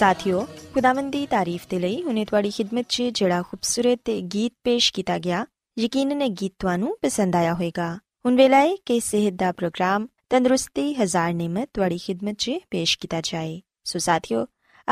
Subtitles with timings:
[0.00, 5.18] ਸਾਥਿਓ, ਖੁਦਾਵੰਦ ਦੀ ਤਾਰੀਫ ਤੇ ਲਈ ਹੁਨੇ ਤੁਹਾਡੀ ਖidmat 'ਚ ਜਿਹੜਾ ਖੂਬਸੂਰਤ ਗੀਤ ਪੇਸ਼ ਕੀਤਾ
[5.18, 5.46] ਗਿਆ,
[5.78, 10.94] ਯਕੀਨਨ ਇਹ ਗੀਤ ਤੁਹਾਨੂੰ ਪਸੰਦ ਆਇਆ ਹੋਵੇਗਾ। ਹੁਣ ਵੇਲਾ ਹੈ ਕਿ ਸਿਹਤ ਦਾ ਪ੍ਰੋਗਰਾਮ ਤੰਦਰੁਸਤੀ
[10.94, 14.46] ਹਜ਼ਾਰ ਨਿਮਤ ਤੁਹਾਡੀ ਖidmat 'ਚ ਪੇਸ਼ ਕੀਤਾ ਜਾਏ। ਸੋ ਸਾਥਿਓ,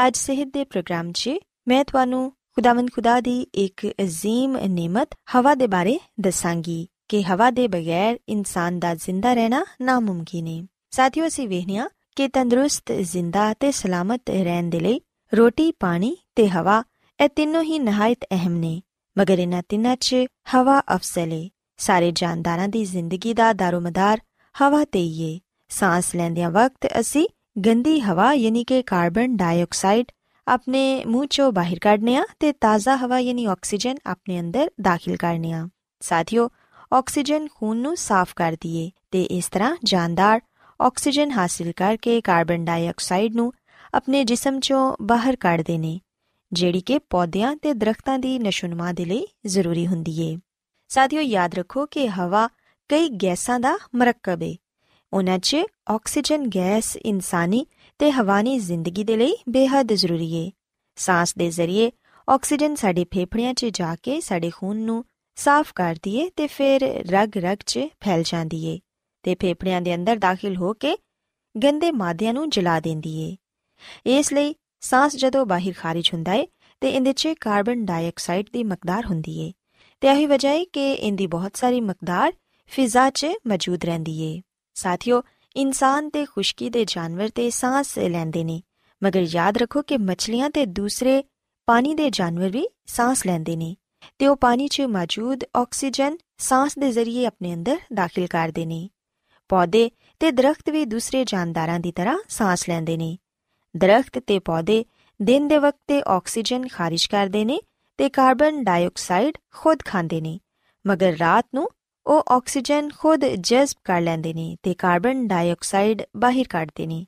[0.06, 1.31] ਅੱਜ ਸਿਹਤ ਦੇ ਪ੍ਰੋਗਰਾਮ 'ਚ
[1.69, 7.69] ਮੈਂ ਤੁਹਾਨੂੰ ਖੁਦਾਵੰਦ ਖੁਦਾ ਦੀ ਇੱਕ ਅਜ਼ੀਮ ਨਿਮਤ ਹਵਾ ਦੇ ਬਾਰੇ ਦੱਸਾਂਗੀ ਕਿ ਹਵਾ ਦੇ
[7.69, 11.88] ਬਗੈਰ ਇਨਸਾਨ ਦਾ ਜ਼ਿੰਦਾ ਰਹਿਣਾ ਨਾਮੁਮਕਿਨ ਹੈ ਸਾਥਿਓ, ਅਸੀਂ ਵੇਖਿਆ
[12.19, 15.00] ਕਿ ਤੰਦਰੁਸਤ, ਜ਼ਿੰਦਾ ਤੇ ਸਲਾਮਤ ਰਹਿਣ ਦੇ ਲਈ
[15.32, 16.82] ਰੋਟੀ, ਪਾਣੀ ਤੇ ਹਵਾ,
[17.19, 18.82] ਇਹ ਤਿੰਨੋਂ ਹੀ ਨਹਾਇਤ ਅਹਿਮ ਨੇ।
[19.19, 20.17] ਮਗਰ ਇਹਨਾਂ ਤਿੰਨਾਂ 'ਚ
[20.55, 24.20] ਹਵਾ ਅਫਜ਼ਲ ਹੈ ਸਾਰੇ ਜਾਨਦਾਰਾਂ ਦੀ ਜ਼ਿੰਦਗੀ ਦਾ ਦਾਰੋਮਦਾਰ
[24.55, 27.26] ਹਵਾ ਤੇ ਹੀ ਹੈ ਸਾਹ ਲੈਂਦਿਆਂ ਵਕਤ ਅਸੀਂ
[27.67, 30.06] ਗੰਦੀ ਹਵਾ ਯਾਨੀ ਕਿ ਕਾਰਬਨ ਡਾਈਆਕਸਾਈਡ
[30.47, 35.53] ਆਪਣੇ ਮੂੰਹ ਚੋਂ ਬਾਹਰ ਕੱਢਨੇ ਆ ਤੇ ਤਾਜ਼ਾ ਹਵਾ ਯਾਨੀ ਆਕਸੀਜਨ ਆਪਣੇ ਅੰਦਰ ਦਾਖਲ ਕਰਨੇ
[35.53, 35.69] ਆ
[36.00, 36.49] ਸਾਥੀਓ,
[36.93, 40.41] ਆਕਸੀਜਨ ਖੂਨ ਨੂੰ ਸਾਫ਼ ਕਰਦੀ ਏ ਤੇ ਇਸ ਤਰ੍ਹਾਂ ਜਾਨਦਾਰ
[40.80, 43.52] ਆਕਸੀਜਨ ਹਾਸਿਲ ਕਰਕੇ ਕਾਰਬਨ ਡਾਈਆਕਸਾਈਡ ਨੂੰ
[43.94, 46.00] ਆਪਣੇ ਜਿਸਮ ਚੋਂ ਬਾਹਰ ਕੱਢਦੇ ਨੇ
[46.52, 50.38] ਜਿਹੜੀ ਕਿ ਪੌਦਿਆਂ ਤੇ ਦਰਖਤਾਂ ਦੀ ਨਸ਼ੋਨਮਾ ਦੇ ਲਈ ਜ਼ਰੂਰੀ ਹੁੰਦੀ ਏ।
[50.88, 52.48] ਸਾਥੀਓ, ਯਾਦ ਰੱਖੋ ਕਿ ਹਵਾ
[52.88, 54.56] ਕਈ ਗੈਸਾਂ ਦਾ ਮਰਕਬ ਏ।
[55.12, 55.56] ਉਹਨਾਂ 'ਚ
[55.90, 57.66] ਆਕਸੀਜਨ ਗੈਸ ਇਨਸਾਨੀ
[57.98, 60.50] ਤੇ ਹਵਾਨੀ ਜ਼ਿੰਦਗੀ ਦੇ ਲਈ ਬੇहद ਜ਼ਰੂਰੀ ਏ।
[60.96, 61.92] ਸਾਹ ਦੇ ਜ਼ਰੀਏ
[62.28, 65.04] ਆਕਸੀਜਨ ਸਾਡੇ ਫੇਫੜਿਆਂ 'ਚ ਜਾ ਕੇ ਸਾਡੇ ਖੂਨ ਨੂੰ
[65.34, 68.78] ਸਾਫ਼ ਕਰਦੀ ਏ ਤੇ ਫਿਰ ਰਗ-ਰਗ 'ਚ ਫੈਲ ਜਾਂਦੀ ਏ।
[69.23, 70.97] ਤੇ ਫੇਫੜਿਆਂ ਦੇ ਅੰਦਰ ਦਾਖਲ ਹੋ ਕੇ
[71.65, 73.37] ਗੰਦੇ ਮਾਦਿਆਂ ਨੂੰ ਜਲਾ ਦਿੰਦੀ ਏ।
[74.19, 76.47] ਇਸ ਲਈ ਸਾਹ ਜਦੋਂ ਬਾਹਰ ਖਾਰਜ ਹੁੰਦਾ ਏ,
[76.81, 79.53] ਤੇ ਇਹਦੇ 'ਚ ਕਾਰਬਨ ਡਾਈਆਕਸਾਈਡ ਦੀ ਮਕਦਾਰ ਹੁੰਦੀ ਏ।
[80.00, 82.32] ਤੇ ਇਹੀ ਵਜ੍ਹਾ ਏ ਕਿ ਇਹਦੀ ਬਹੁਤ ਸਾਰੀ ਮਕਦਾਰ
[82.67, 84.43] ਫਿਜ਼ਾ 'ਚ ਮੌਜੂਦ ਰਹਿੰਦੀ ਏ।
[84.75, 85.23] ਸਾਥੀਓ,
[85.56, 88.62] ਇਨਸਾਨ ਤੇ ਖੁਸ਼ਕੀ ਦੇ ਜਾਨਵਰ ਤੇ ਸਾਹ ਲੈਂਦੇ ਨੇ,
[89.05, 91.25] ਮਗਰ ਯਾਦ ਰੱਖੋ ਕਿ ਮੱਛਲੀਆਂ ਤੇ ਦੂਸਰੇ
[91.67, 93.76] ਪਾਣੀ ਦੇ ਜਾਨਵਰ ਵੀ ਸਾਹ ਲੈਂਦੇ ਨੇ
[94.19, 98.88] ਤੇ ਉਹ ਪਾਣੀ 'ਚ ਮੌਜੂਦ ਆਕਸੀਜਨ ਸਾਹ ਦੇ ਜ਼ਰੀਏ ਆਪਣੇ ਅੰਦਰ ਦਾਖਲ ਕਰਦੇ ਨੇ।
[99.48, 99.90] ਪੌਦੇ
[100.20, 103.18] ਤੇ ਦਰਖਤ ਵੀ ਦੂਸਰੇ ਜਾਨਦਾਰਾਂ ਦੀ ਤਰ੍ਹਾਂ ਸਾਹ ਲੈਂਦੇ ਨੇ।
[103.76, 104.84] ਦਰਖਤ ਤੇ ਪੌਦੇ
[105.22, 107.60] ਦਿਨ ਦੇ ਵਕਤ ਤੇ ਆਕਸੀਜਨ ਖਾਰਿਜ ਕਰਦੇ ਨੇ
[107.96, 110.38] ਤੇ ਕਾਰਬਨ ਡਾਈਆਕਸਾਈਡ ਖੁਦ ਖਾਂਦੇ ਨੇ,
[110.86, 111.68] ਮਗਰ ਰਾਤ ਨੂੰ
[112.06, 117.06] ਉਹ ਆਕਸੀਜਨ ਖੁਦ ਜਜ਼ਬ ਕਰ ਲੈਂਦੇ ਨੇ ਤੇ ਕਾਰਬਨ ਡਾਈਆਕਸਾਈਡ ਬਾਹਰ ਕੱਢਦੇ ਨੇ।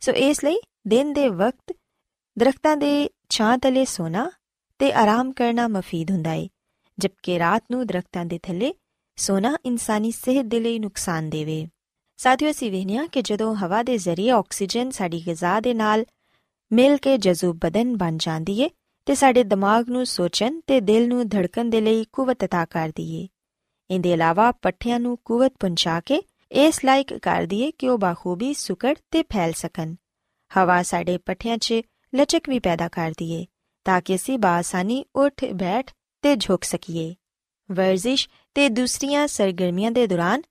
[0.00, 0.56] ਸੋ ਇਸ ਲਈ
[0.86, 1.76] ਦਿਨ ਦੇ ਵਕਤ
[2.38, 4.30] ਦਰਖਤਾਂ ਦੇ ਛਾਂ ਤਲੇ ਸੋਣਾ
[4.78, 6.48] ਤੇ ਆਰਾਮ ਕਰਨਾ ਮਫੀਦ ਹੁੰਦਾ ਹੈ
[6.98, 8.74] ਜਦਕਿ ਰਾਤ ਨੂੰ ਦਰਖਤਾਂ ਦੇ ਥੱਲੇ
[9.17, 11.67] ਸੋਣਾ ਇਨਸਾਨੀ ਸਿਹਤ ਦੇ ਲਈ ਨੁਕਸਾਨ ਦੇਵੇ
[12.17, 16.05] ਸਾਥੀਓ ਅਸੀਂ ਵੇਖਿਆ ਕਿ ਜਦੋਂ ਹਵਾ ਦੇ ਜ਼ਰੀਏ ਆਕਸੀਜਨ ਸਾਡੀ ਗਿਜ਼ਾ ਦੇ ਨਾਲ
[16.71, 18.69] ਮਿਲ ਕੇ ਜਜ਼ੂਬ ਬਦਨ ਬਣ ਜਾਂਦੀ ਏ
[19.05, 23.27] ਤੇ ਸਾਡੇ ਦਿਮਾਗ ਨੂੰ ਸੋਚਣ ਤੇ ਦਿਲ ਨੂੰ ਧੜਕਣ ਦੇ ਲਈ ਕੂਵਤ عطا ਕਰਦੀ ਏ
[23.89, 26.21] ਇਹਦੇ ਇਲਾਵਾ ਪੱਠਿਆਂ ਨੂੰ ਕੂਵਤ ਪਹੁੰਚਾ ਕੇ
[26.51, 29.95] ਇਸ ਲਾਇਕ ਕਰਦੀ ਏ ਕਿ ਉਹ ਬਾਖੂਬੀ ਸੁਕੜ ਤੇ ਫੈਲ ਸਕਣ
[30.51, 31.81] ਹਵਾ ਸਾਡੇ ਪੱਠਿਆਂ 'ਚ
[32.13, 33.45] ਲਚਕ ਵੀ ਪੈਦਾ ਕਰਦੀ ਏ
[33.85, 35.91] ਤਾਂ ਕਿ ਅਸੀਂ ਬਾਸਾਨੀ ਉੱਠ ਬੈਠ
[36.23, 37.15] ਤੇ ਝੁਕ ਸਕੀਏ
[37.71, 40.42] ਵਰਜ਼ਿਸ਼ ਤੇ ਦੂਸਰੀਆਂ ਸਰਗਰਮੀਆਂ ਦੇ ਦੌਰਾਨ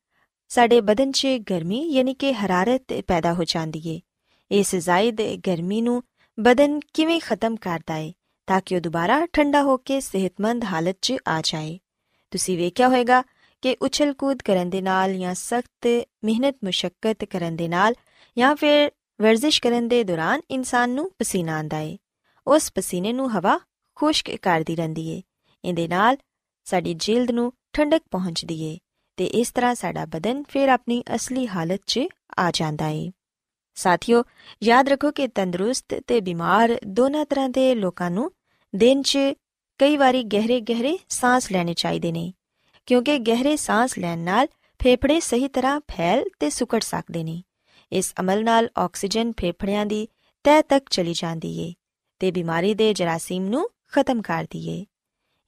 [0.47, 4.01] ਸਾਡੇ ਬਦਨ 'ਚ ਗਰਮੀ ਯਾਨੀ ਕਿ ਹਰਾਰਤ ਪੈਦਾ ਹੋ ਜਾਂਦੀ ਏ।
[4.51, 6.03] ਇਸ ਜ਼ਾਇਦ ਗਰਮੀ ਨੂੰ
[6.39, 8.13] ਬਦਨ ਕਿਵੇਂ ਖਤਮ ਕਰਦਾ ਏ
[8.47, 11.79] ਤਾਂ ਕਿ ਉਹ ਦੁਬਾਰਾ ਠੰਡਾ ਹੋ ਕੇ ਸਿਹਤਮੰਦ ਹਾਲਤ 'ਚ ਆ ਜਾਏ।
[12.31, 13.23] ਤੁਸੀਂ ਵੇਖਿਆ ਹੋਵੇਗਾ
[13.61, 17.93] ਕਿ ਉਛਲ ਕੂਦ ਕਰਨ ਦੇ ਨਾਲ ਜਾਂ ਸਖਤ ਮਿਹਨਤ ਮੁਸ਼ਕਲ ਕਰਨ ਦੇ ਨਾਲ
[18.37, 18.91] ਜਾਂ ਫਿਰ
[19.21, 21.97] ਵਰਜ਼ਿਸ਼ ਕਰਨ ਦੇ ਦੌਰਾਨ ਇਨਸਾਨ ਨੂੰ ਪਸੀਨਾ ਆਂਦਾ ਏ।
[22.47, 23.59] ਉਸ ਪਸੀਨੇ ਨੂੰ ਹਵਾ
[23.95, 25.21] ਖੁਸ਼ਕ ਕਰਦੀ ਰਹਿੰਦੀ ਏ।
[25.65, 26.17] ਇਹਦੇ ਨਾਲ
[26.63, 28.77] ਸਾਡੀ ਜਿਲਦ ਨੂੰ ਠੰਡਕ ਪਹੁੰਚਦੀ ਏ
[29.17, 31.99] ਤੇ ਇਸ ਤਰ੍ਹਾਂ ਸਾਡਾ ਬਦਨ ਫਿਰ ਆਪਣੀ ਅਸਲੀ ਹਾਲਤ 'ਚ
[32.39, 33.11] ਆ ਜਾਂਦਾ ਏ।
[33.77, 34.23] ਸਾਥੀਓ,
[34.63, 38.31] ਯਾਦ ਰੱਖੋ ਕਿ ਤੰਦਰੁਸਤ ਤੇ ਬਿਮਾਰ ਦੋਨਾਂ ਤਰ੍ਹਾਂ ਦੇ ਲੋਕਾਂ ਨੂੰ
[38.75, 39.17] ਦਿਨ 'ਚ
[39.79, 42.33] ਕਈ ਵਾਰੀ ਗਹਿਰੇ ਗਹਿਰੇ ਸਾਹ ਲੈਣੇ ਚਾਹੀਦੇ ਨੇ,
[42.85, 44.47] ਕਿਉਂਕਿ ਗਹਿਰੇ ਸਾਹ ਲੈਣ ਨਾਲ
[44.79, 47.41] ਫੇਫੜੇ ਸਹੀ ਤਰ੍ਹਾਂ ਫੈਲ ਤੇ ਸੁਕੜ ਸਕਦੇ ਨੇ।
[47.91, 50.07] ਇਸ ਅਮਲ ਨਾਲ ਆਕਸੀਜਨ ਫੇਫੜਿਆਂ ਦੀ
[50.45, 51.73] ਤਹਿ ਤੱਕ ਚਲੀ ਜਾਂਦੀ ਏ
[52.19, 54.85] ਤੇ ਬਿਮਾਰੀ ਦੇ ਜਰਾਸੀਮ ਨੂੰ ਖਤਮ ਕਰਦੀ ਏ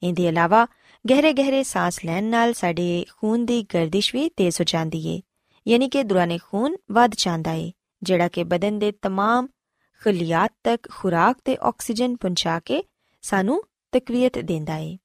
[0.02, 0.66] ਇਹਦੇ ਇਲਾਵਾ
[1.05, 5.21] ਗਹਿਰੇ ਗਹਿਰੇ ਸਾਹ ਲੈਣ ਨਾਲ ਸਾਡੇ ਖੂਨ ਦੀ ਗਰਦਿਸ਼ ਵੀ ਤੇਜ਼ ਹੋ ਜਾਂਦੀ ਏ
[5.67, 7.71] ਯਾਨੀ ਕਿ ਦੌਰਾਨੇ ਖੂਨ ਵੱਧ ਜਾਂਦਾ ਏ
[8.03, 9.47] ਜਿਹੜਾ ਕਿ ਬਦਨ ਦੇ तमाम
[10.03, 12.83] ਖਲੀਆਤ ਤੱਕ ਖੁਰਾਕ ਤੇ ਆਕਸੀਜਨ ਪਹੁੰਚਾ ਕੇ
[13.23, 14.97] ਸਾਨੂੰ ਤਕਵੀਅਤ ਦਿੰਦਾ ਏ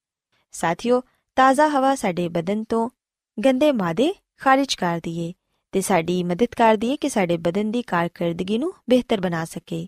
[0.53, 1.01] ਸਾਥੀਓ
[1.37, 2.89] ਤਾਜ਼ਾ ਹਵਾ ਸਾਡੇ ਬਦਨ ਤੋਂ
[3.37, 5.33] ਗੰਦੇ ਮਾਦੇ ਖਾਰਿਜ ਕਰਦੀ ਏ
[5.73, 9.87] ਤੇ ਸਾਡੀ ਮਦਦ ਕਰਦੀ ਏ ਕਿ ਸਾਡੇ ਬਦਨ ਦੀ ਕਾਰਗਰਦਗੀ ਨੂੰ ਬਿਹਤਰ ਬਣਾ ਸਕੇ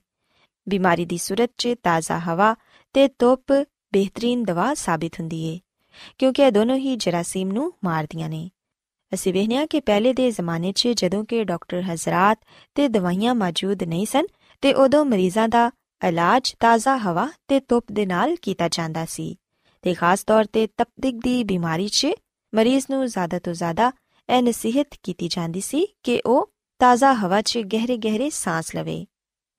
[0.67, 2.55] ਬਿਮਾਰੀ ਦੀ ਸੂਰਤ 'ਚ ਤਾਜ਼ਾ ਹਵਾ
[2.95, 3.53] ਤੇ ਧੁੱਪ
[3.93, 5.59] ਬਿਹਤਰੀਨ ਦਵਾ ਸਾਬਿਤ ਹੁੰਦੀ ਏ
[6.18, 8.50] ਕਿਉਂਕਿ ਇਹ ਦੋਨੋਂ ਹੀ ਜਰਾਸੀਮ ਨੂੰ ਮਾਰਦੀਆਂ ਨੇ।
[9.14, 12.38] ਅਸੀਂ ਵੇਖਿਆ ਕਿ ਪਹਿਲੇ ਦੇ ਜ਼ਮਾਨੇ 'ਚ ਜਦੋਂ ਕਿ ਡਾਕਟਰ ਹਜ਼ਰਤ
[12.74, 14.24] ਤੇ ਦਵਾਈਆਂ ਮੌਜੂਦ ਨਹੀਂ ਸਨ,
[14.60, 15.70] ਤੇ ਉਦੋਂ ਮਰੀਜ਼ਾਂ ਦਾ
[16.08, 19.36] ਇਲਾਜ ਤਾਜ਼ਾ ਹਵਾ ਤੇ ਧੁੱਪ ਦੇ ਨਾਲ ਕੀਤਾ ਜਾਂਦਾ ਸੀ।
[19.82, 22.06] ਤੇ ਖਾਸ ਤੌਰ ਤੇ ਤਪਦਿਕ ਦੀ ਬਿਮਾਰੀ 'ਚ
[22.54, 23.92] ਮਰੀਜ਼ ਨੂੰ ਜ਼ਿਆਦਾ ਤੋਂ ਜ਼ਿਆਦਾ
[24.36, 29.06] ਇਹ ਨਸੀਹਤ ਕੀਤੀ ਜਾਂਦੀ ਸੀ ਕਿ ਉਹ ਤਾਜ਼ਾ ਹਵਾ 'ਚ ਗਹਿਰੇ-ਗਹਿਰੇ ਸਾਹ ਲਵੇ।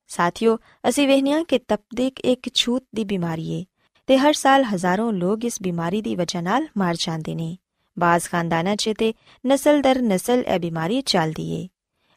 [0.07, 0.57] ਸਾਥੀਓ,
[0.89, 3.65] ਅਸੀਂ ਵੇਖਿਆ ਕਿ ਤਪਦਿਕ ਇੱਕ ਛੂਤ ਦੀ ਬਿਮਾਰੀ ਏ।
[4.07, 7.57] ਤੇ ਹਰ ਸਾਲ ਹਜ਼ਾਰਾਂ ਲੋਕ ਇਸ ਬਿਮਾਰੀ ਦੀ ਵਜ੍ਹਾ ਨਾਲ ਮਰ ਜਾਂਦੇ ਨੇ।
[7.97, 9.13] ਬਾਜ਼ ਖਾਨਦਾਨਾਂ 'ਚ ਤੇ
[9.45, 11.67] ਨਸਲ ਦਰ ਨਸਲ ਇਹ ਬਿਮਾਰੀ ਚੱਲਦੀ ਏ।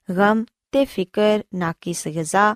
[0.09, 2.55] ਗਮ ਤੇ ਫਿਕਰ ਨਾਕਿਸ ਗਿਜ਼ਾ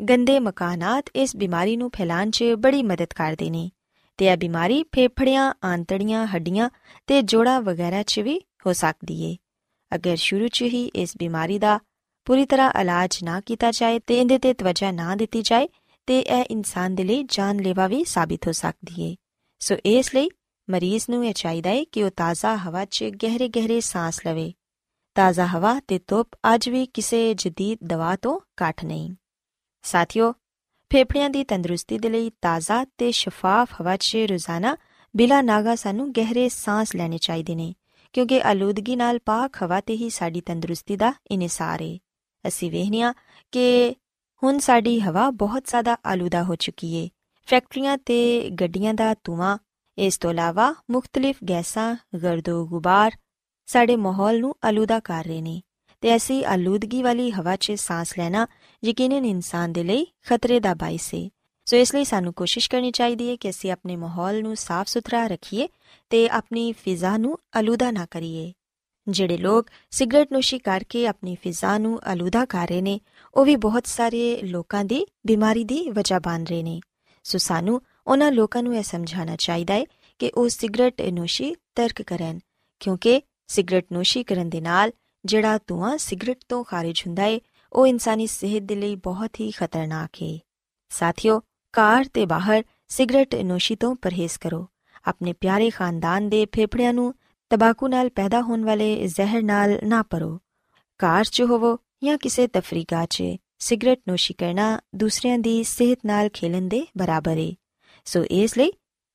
[0.00, 3.70] ਗੰਦੇ ਮਕਾਨਾਤ ਇਸ ਬਿਮਾਰੀ ਨੂੰ ਫੈਲਾਉਣ 'ਚ ਬੜੀ ਮਦਦ ਕਰਦੇ ਨੇ
[4.18, 6.70] ਤੇ ਇਹ ਬਿਮਾਰੀ ਫੇਫੜਿਆਂ, ਆਂਤੜੀਆਂ, ਹੱਡੀਆਂ
[7.06, 9.36] ਤੇ ਜੋੜਾਂ ਵਗੈਰਾ 'ਚ ਵੀ ਹੋ ਸਕਦੀ ਏ।
[9.94, 11.78] ਅਗਰ ਸ਼ੁਰੂ 'ਚ ਹੀ ਇਸ ਬਿਮਾਰੀ ਦਾ
[12.26, 15.68] ਪੂਰੀ ਤਰ੍ਹਾਂ ਇਲਾਜ ਨਾ ਕੀਤਾ ਜਾਏ ਤੇ ਇਹਦੇ ਤੇ ਤਵੱਜਾ ਨਾ ਦਿੱਤੀ ਜਾਏ
[16.06, 19.16] ਤੇ ਇਹ ਇਨਸਾਨ ਦੇ ਲਈ ਜਾਨਲੇਵਾ ਵੀ ਸਾਬਿਤ ਹੋ ਸਕਦੀ ਏ।
[19.58, 20.28] ਸੋ ਇਸ ਲਈ
[20.70, 24.52] ਮਰੀਜ਼ ਨੂੰ ਇਹ ਚਾਹੀਦਾ ਹੈ ਕਿ ਉਹ ਤਾਜ਼ਾ ਹਵਾ 'ਚ ਗਹਿਰੇ-ਗਹਿਰੇ ਸਾਹ ਲਵੇ।
[25.14, 29.14] ਤਾਜ਼ਾ ਹਵਾ ਤੇ ਧੁੱਪ ਅੱਜ ਵੀ ਕਿਸੇ ਜਦੀਦ ਦਵਾ ਤੋਂ ਘੱਟ ਨਹੀਂ।
[29.82, 30.32] ਸਾਥੀਓ,
[30.92, 34.76] ਫੇਫੜਿਆਂ ਦੀ ਤੰਦਰੁਸਤੀ ਦੇ ਲਈ ਤਾਜ਼ਾ ਤੇ ਸ਼ਫਾਫ ਹਵਾ 'ਚ ਰੋਜ਼ਾਨਾ
[35.16, 37.74] ਬਿਲਾ ਨਾਗਾ ਸਾਨੂੰ ਗਹਿਰੇ ਸਾਹ ਲੈਣੇ ਚਾਹੀਦੇ ਨੇ,
[38.12, 41.98] ਕਿਉਂਕਿ ਆਲੂਦਗੀ ਨਾਲ ਪਾਕ ਹਵਾ ਤੇ ਹੀ ਸਾਡੀ ਤੰਦਰੁਸਤੀ ਦਾ ਇਨਸਾਰ ਹੈ
[42.48, 43.14] ਅਸੀਂ ਵੇਖਨੀਆ
[43.52, 43.94] ਕਿ
[44.44, 47.08] ਹੁਣ ਸਾਡੀ ਹਵਾ ਬਹੁਤ ਜ਼ਿਆਦਾ ਆਲੂਦਾ ਹੋ ਚੁੱਕੀ ਏ।
[47.46, 49.58] ਫੈਕਟਰੀਆਂ ਤੇ ਗੱਡੀਆਂ ਦਾ ਧੂਆਂ,
[49.98, 53.16] ਇਸ ਤੋਂ ਇਲਾਵਾ ਮੁxtਲਿਫ ਗੈਸਾਂ, ਗਰਦੋ ਗੁਬਾਰ
[53.66, 55.62] ਸਾਡੇ ਮਾਹੌਲ ਨੂੰ ਆਲੂਦਾ ਕਰ ਰਹੇ ਨੇ
[56.00, 58.46] ਤੇ ਐਸੀ ਆਲੂਦਗੀ ਵਾਲੀ ਹਵਾ 'ਚ ਸਾਹ ਲੈਣਾ
[58.84, 61.28] ਯਕੀਨਨ ਇਨਸਾਨ ਦੇ ਲਈ ਖਤਰੇ ਦਾ ਬਾਇਸ ਹੈ
[61.64, 65.26] ਸੋ ਇਸ ਲਈ ਸਾਨੂੰ ਕੋਸ਼ਿਸ਼ ਕਰਨੀ ਚਾਹੀਦੀ ਹੈ ਕਿ ਅਸੀਂ ਆਪਣੇ ਮਾਹੌਲ ਨੂੰ ਸਾਫ਼ ਸੁਥਰਾ
[65.26, 65.68] ਰੱਖੀਏ
[66.10, 68.52] ਤੇ ਆਪਣੀ ਫਿਜ਼ਾ ਨੂੰ ਆਲੂਦਾ ਨਾ ਕਰੀਏ।
[69.08, 73.00] ਜਿਹੜੇ ਲੋਕ ਸਿਗਰਟ ਨੋਸ਼ੀ ਕਰਕੇ ਆਪਣੀ ਫਿਜ਼ਾ ਨੂੰ ਆਲੂਦਾ ਕਰ ਰਹੇ ਨੇ,
[73.34, 76.80] ਉਹ ਵੀ ਬਹੁਤ ਸਾਰੇ ਲੋਕਾਂ ਦੀ ਬਿਮਾਰੀ ਦੀ ਵਜ੍ਹਾ ਬਣ ਰਹੇ ਨੇ।
[77.24, 79.84] ਸੋ ਸਾਨੂੰ ਉਹਨਾਂ ਲੋਕਾਂ ਨੂੰ ਇਹ ਸਮਝਾਉਣਾ ਚਾਹੀਦਾ ਹੈ
[80.18, 82.40] ਕਿ ਉਹ ਸਿਗਰਟ ਨੋਸ਼ੀ ਤਰਕ ਕਰਨ,
[82.80, 84.92] ਕਿਉਂਕਿ ਸਿਗਰਟ ਨੋਸ਼ੀ ਕਰਨ ਦੇ ਨਾਲ
[85.24, 87.38] ਜਿਹੜਾ ਧੂਆਂ ਸਿਗਰਟ ਤੋਂ ਖਾਰਜ ਹੁੰਦਾ ਹੈ,
[87.72, 90.38] ਉਹ ਇਨਸਾਨੀ ਸਿਹਤ ਦੇ ਲਈ ਬਹੁਤ ਹੀ ਖਤਰਨਾਕ ਹੈ।
[90.88, 91.40] ਸਾਥੀਓ
[91.74, 94.66] ਕਾਰ ਤੇ ਬਾਹਰ ਸਿਗਰਟ ਨੋਸ਼ੀ ਤੋਂ ਪਰਹੇਜ਼ ਕਰੋ।
[95.04, 97.14] ਆਪਣੇ ਪਿਆਰੇ ਖਾਨਦਾਨ ਦੇ ਫੇਫੜਿਆਂ ਨੂੰ
[97.50, 100.40] ਤਬਾਕੂ ਨਾਲ ਪੈਦਾ ਹੋਣ ਵਾਲੇ ਜ਼ਹਿਰ ਨਾਲ ਨਾ ਪਰੋ।
[100.98, 103.22] ਕਾਰ 'ਚ ਹੋਵੋ ਜਾਂ ਕਿਸੇ ਤਫਰੀਕਾ 'ਚ,
[103.58, 107.52] ਸਿਗਰਟ ਨੋਸ਼ੀ ਕਰਨਾ ਦੂਸਰਿਆਂ ਦੀ ਸਿਹਤ ਨਾਲ ਖੇਲਣ ਦੇ ਬਰਾਬਰ ਹੈ
[108.04, 108.72] ਸੋ ਇਸ ਲਈ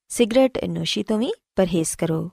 [0.07, 2.29] ਸਿਗਰਟ ਨੋਸ਼ੀ ਤੋਂ ਵੀ ਪਰਹੇਜ਼ ਕਰੋ।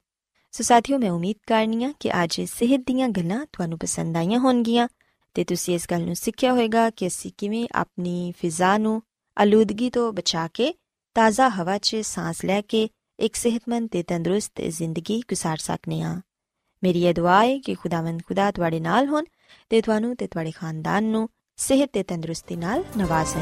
[0.52, 4.88] ਸੋ ਸਾਥੀਓ, ਮੈਂ ਉਮੀਦ ਕਰਨੀਆ ਕਿ ਅੱਜ ਸਿਹਤ ਦੀਆਂ ਗੱਲਾਂ ਤੁਹਾਨੂੰ ਪਸੰਦ ਆਈਆਂ ਹੋਣਗੀਆਂ
[5.34, 9.02] ਤੇ ਤੁਸੀਂ ਇਸ ਗੱਲ ਨੂੰ ਸਿੱਖਿਆ ਹੋਵੇਗਾ ਕਿ ਅਸੀਂ ਕਿਵੇਂ ਆਪਣੀ ਫਿਜ਼ਾ ਨੂੰ
[9.38, 10.74] ਆਲੂਦਗੀ ਤੋਂ ਬਚਾ ਕੇ
[11.14, 12.88] ਤਾਜ਼ਾ ਹਵਾ 'ਚ ਸਾਹ ਲੈ ਕੇ
[13.19, 16.21] ਇੱਕ ਸਿਹਤਮੰਦ ਤੇ ਤੰਦਰੁਸਤ ਜ਼ਿੰਦਗੀ گزار ਸਕਨੇ ਆ
[16.83, 19.25] ਮੇਰੀ ਇਹ ਦੁਆ ਹੈ ਕਿ ਖੁਦਾਵੰਦ ਖੁਦਾ ਤੁਹਾਡੇ ਨਾਲ ਹੋਣ
[19.69, 23.41] ਤੇ ਤੁਹਾਨੂੰ ਤੇ ਤੁਹਾਡੇ ਖਾਨਦਾਨ ਨੂੰ ਸਿਹਤ ਤੇ ਤੰਦਰੁਸਤੀ ਨਾਲ ਨਵਾਜ਼ੇ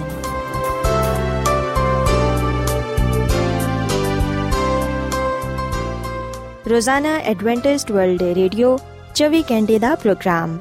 [6.69, 8.77] ਰੋਜ਼ਾਨਾ ਐਡਵੈਂਟਿਸਟ ਵਰਲਡ ਰੇਡੀਓ
[9.15, 10.60] 24 ਘੰਟੇ ਦਾ ਪ੍ਰੋਗਰਾਮ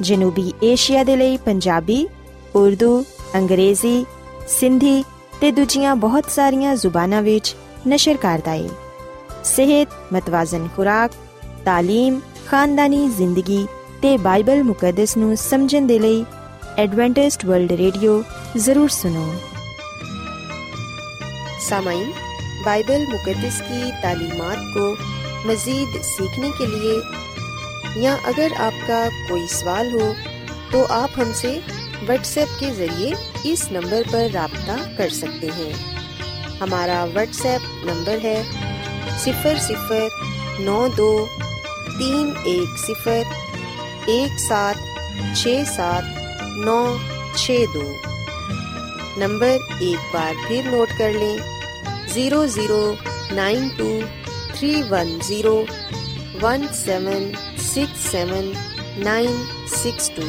[0.00, 2.06] ਜਨੂਬੀ ਏਸ਼ੀਆ ਦੇ ਲਈ ਪੰਜਾਬੀ
[2.54, 3.04] ਉਰਦੂ
[3.36, 4.04] ਅੰਗਰੇਜ਼ੀ
[4.48, 5.04] ਸਿੰਧੀ
[5.40, 7.56] ਤੇ ਦੂਜੀਆਂ ਬਹੁਤ ਸਾਰੀਆਂ ਜ਼ੁਬਾਨਾਂ ਵਿੱਚ
[7.87, 8.67] नशर कारदाई।
[9.45, 11.11] सेहत, मतवाजन खुराक,
[11.65, 13.61] तालीम, खानदानी ज़िंदगी
[14.01, 16.25] ते बाइबल मुकदस ਨੂੰ ਸਮਝਣ ਦੇ ਲਈ
[16.79, 18.23] ਐਡਵੈਂਟਿਸਟ ਵਰਲਡ ਰੇਡੀਓ
[18.57, 19.33] ਜ਼ਰੂਰ ਸੁਨੋ
[21.67, 22.11] ਸਾਮਾਈਨ
[22.65, 24.85] बाइबल मुकदस की तालीमत को
[25.47, 26.95] मज़ीद सीखने के लिए
[28.03, 30.07] या अगर आपका कोई सवाल हो
[30.71, 31.51] तो आप हमसे
[32.03, 33.11] व्हाट्सएप के ज़रिए
[33.51, 35.94] इस नंबर पर रबता कर सकते हैं।
[36.61, 38.37] हमारा व्हाट्सएप नंबर है
[39.23, 41.09] सिफर सिफर नौ दो
[41.89, 44.77] तीन एक सिफर एक सात
[45.35, 46.05] छ सात
[46.65, 46.79] नौ
[47.37, 47.83] छ दो।
[49.19, 51.37] नंबर एक बार फिर नोट कर लें।
[52.13, 52.81] Zero zero
[53.35, 53.89] nine two
[54.55, 55.55] three one zero
[56.41, 57.31] one seven
[57.65, 58.51] six seven
[59.03, 59.45] nine
[59.75, 60.27] six two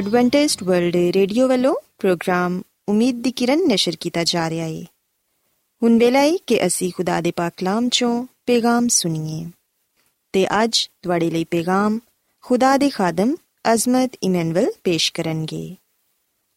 [0.00, 4.82] advantage world radio वालों प्रोग्राम ਉਮੀਦ ਦੀ ਕਿਰਨ ਨਸ਼ਰ ਕੀਤਾ ਜਾ ਰਿਹਾ ਹੈ
[5.82, 9.50] ਹੁਣ ਵੇਲਾ ਹੈ ਕਿ ਅਸੀਂ ਖੁਦਾ ਦੇ ਪਾਕ ਕਲਾਮ ਚੋਂ ਪੈਗਾਮ ਸੁਣੀਏ।
[10.32, 11.98] ਤੇ ਅੱਜ ਤੁਹਾਡੇ ਲਈ ਪੈਗਾਮ
[12.40, 13.34] ਖੁਦਾ ਦੇ ਖਾਦਮ
[13.72, 15.76] ਅਜ਼ਮਤ ਇਮਨੁਅਲ ਪੇਸ਼ ਕਰਨਗੇ।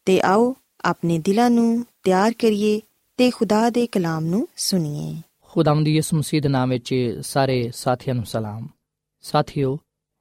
[0.04, 2.80] ਤੇ ਆਓ ਆਪਣੇ ਦਿਲਾਂ ਨੂੰ ਤਿਆਰ ਕਰੀਏ
[3.16, 8.24] ਤੇ ਖੁਦਾ ਦੇ ਕਲਾਮ ਨੂੰ ਸੁਣੀਏ। ਖੁਦਾਵੰਦ ਯਿਸੂ ਮਸੀਹ ਦੇ ਨਾਮ ਵਿੱਚ ਸਾਰੇ ਸਾਥੀਆਂ ਨੂੰ
[8.24, 8.68] ਸਲਾਮ।
[9.20, 9.78] ਸਾਥਿਓ,